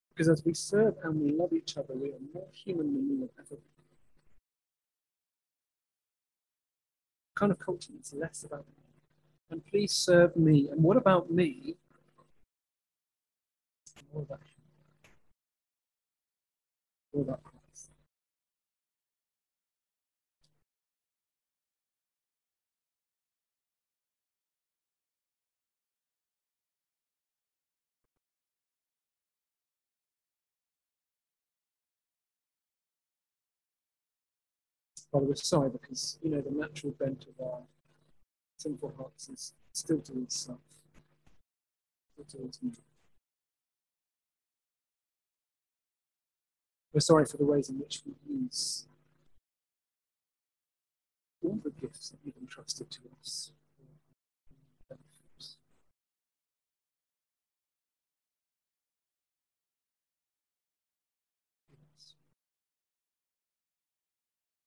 Because 0.10 0.30
as 0.30 0.46
we 0.46 0.54
serve 0.54 0.96
and 1.04 1.22
we 1.22 1.32
love 1.32 1.54
each 1.54 1.78
other, 1.78 1.94
we 1.94 2.10
are 2.10 2.34
more 2.34 2.48
human 2.52 2.94
than 2.94 3.10
we 3.10 3.22
have 3.22 3.30
ever 3.38 3.56
been. 3.56 3.76
kind 7.36 7.52
of 7.52 7.60
culture 7.60 7.92
that's 7.94 8.14
less 8.14 8.44
about 8.44 8.66
me. 8.68 8.84
And 9.52 9.66
please 9.66 9.92
serve 9.92 10.36
me. 10.36 10.70
And 10.72 10.82
what 10.82 10.98
about 10.98 11.30
me? 11.30 11.76
More 14.14 14.24
about 14.24 14.40
Christ. 17.24 17.92
Father, 35.12 35.36
sorry 35.36 35.70
because, 35.70 36.20
you 36.22 36.30
know, 36.30 36.42
the 36.42 36.52
natural 36.52 36.92
bent 37.00 37.26
of 37.28 37.46
our 37.46 37.60
sinful 38.58 38.94
hearts 38.98 39.30
is 39.30 39.54
still 39.72 40.00
towards 40.00 40.36
self, 40.36 40.58
still 42.14 42.26
towards 42.40 42.62
me. 42.62 42.72
We're 46.96 47.02
sorry 47.02 47.26
for 47.26 47.36
the 47.36 47.46
ways 47.46 47.68
in 47.68 47.78
which 47.78 48.04
we 48.06 48.14
use 48.26 48.86
all 51.44 51.60
the 51.62 51.70
gifts 51.72 52.08
that 52.08 52.20
you've 52.24 52.38
entrusted 52.38 52.90
to 52.90 53.00
us. 53.22 53.52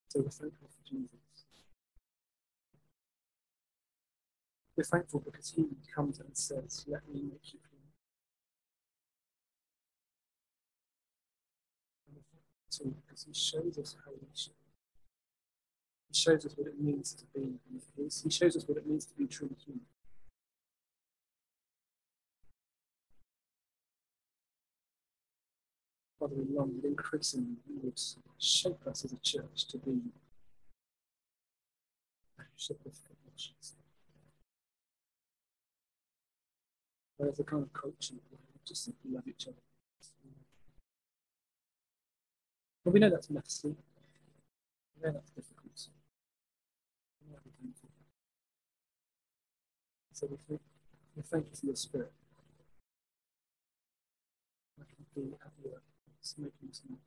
So 0.08 0.20
we're 0.20 0.28
thankful 0.28 0.68
for 0.68 0.86
Jesus. 0.86 1.08
We're 4.76 4.84
thankful 4.84 5.20
because 5.20 5.54
he 5.56 5.64
comes 5.94 6.20
and 6.20 6.36
says, 6.36 6.84
Let 6.86 7.08
me 7.08 7.22
make 7.22 7.54
you 7.54 7.60
we're 12.84 12.92
because 13.06 13.24
he 13.24 13.32
shows 13.32 13.78
us 13.78 13.96
how 14.04 14.12
we 14.12 14.26
should. 14.34 14.52
He 16.10 16.14
shows 16.18 16.46
us 16.46 16.52
what 16.56 16.66
it 16.66 16.80
means 16.80 17.14
to 17.14 17.24
be 17.34 17.58
He 18.22 18.30
shows 18.30 18.56
us 18.56 18.66
what 18.66 18.78
it 18.78 18.86
means 18.86 19.06
to 19.06 19.14
be 19.14 19.26
truly 19.26 19.56
human. 19.64 19.82
Father, 26.18 26.34
we 26.34 26.54
long 26.54 26.80
that 26.80 26.88
increasingly 26.88 27.56
you 27.68 27.78
would 27.82 28.00
shape 28.38 28.86
us 28.86 29.04
as 29.04 29.12
a 29.12 29.18
church 29.18 29.66
to 29.68 29.78
be 29.78 30.00
a 32.38 32.42
ship 32.56 32.80
of 32.84 32.92
nations. 33.30 33.76
Whereas 37.16 37.36
the 37.36 37.44
kind 37.44 37.62
of 37.62 37.72
culture 37.72 38.14
where 38.30 38.40
we 38.52 38.60
just 38.64 38.84
simply 38.84 39.12
love 39.12 39.28
each 39.28 39.46
other. 39.46 39.67
we 42.88 43.00
know 43.00 43.10
that's 43.10 43.30
messy. 43.30 43.68
We 43.68 45.06
know 45.06 45.12
that's 45.12 45.30
difficult. 45.30 45.58
So 50.18 50.26
we 50.28 50.36
thank, 50.48 50.60
we 51.14 51.22
thank 51.22 51.44
you 51.44 51.56
for 51.56 51.66
your 51.66 51.76
spirit. 51.76 52.12
I 54.80 54.84
can 54.84 55.06
be 55.14 55.34
at 55.34 55.52
work, 55.64 55.82
it's 56.20 56.34
making 56.36 56.70
us 56.70 56.82
more. 56.88 56.98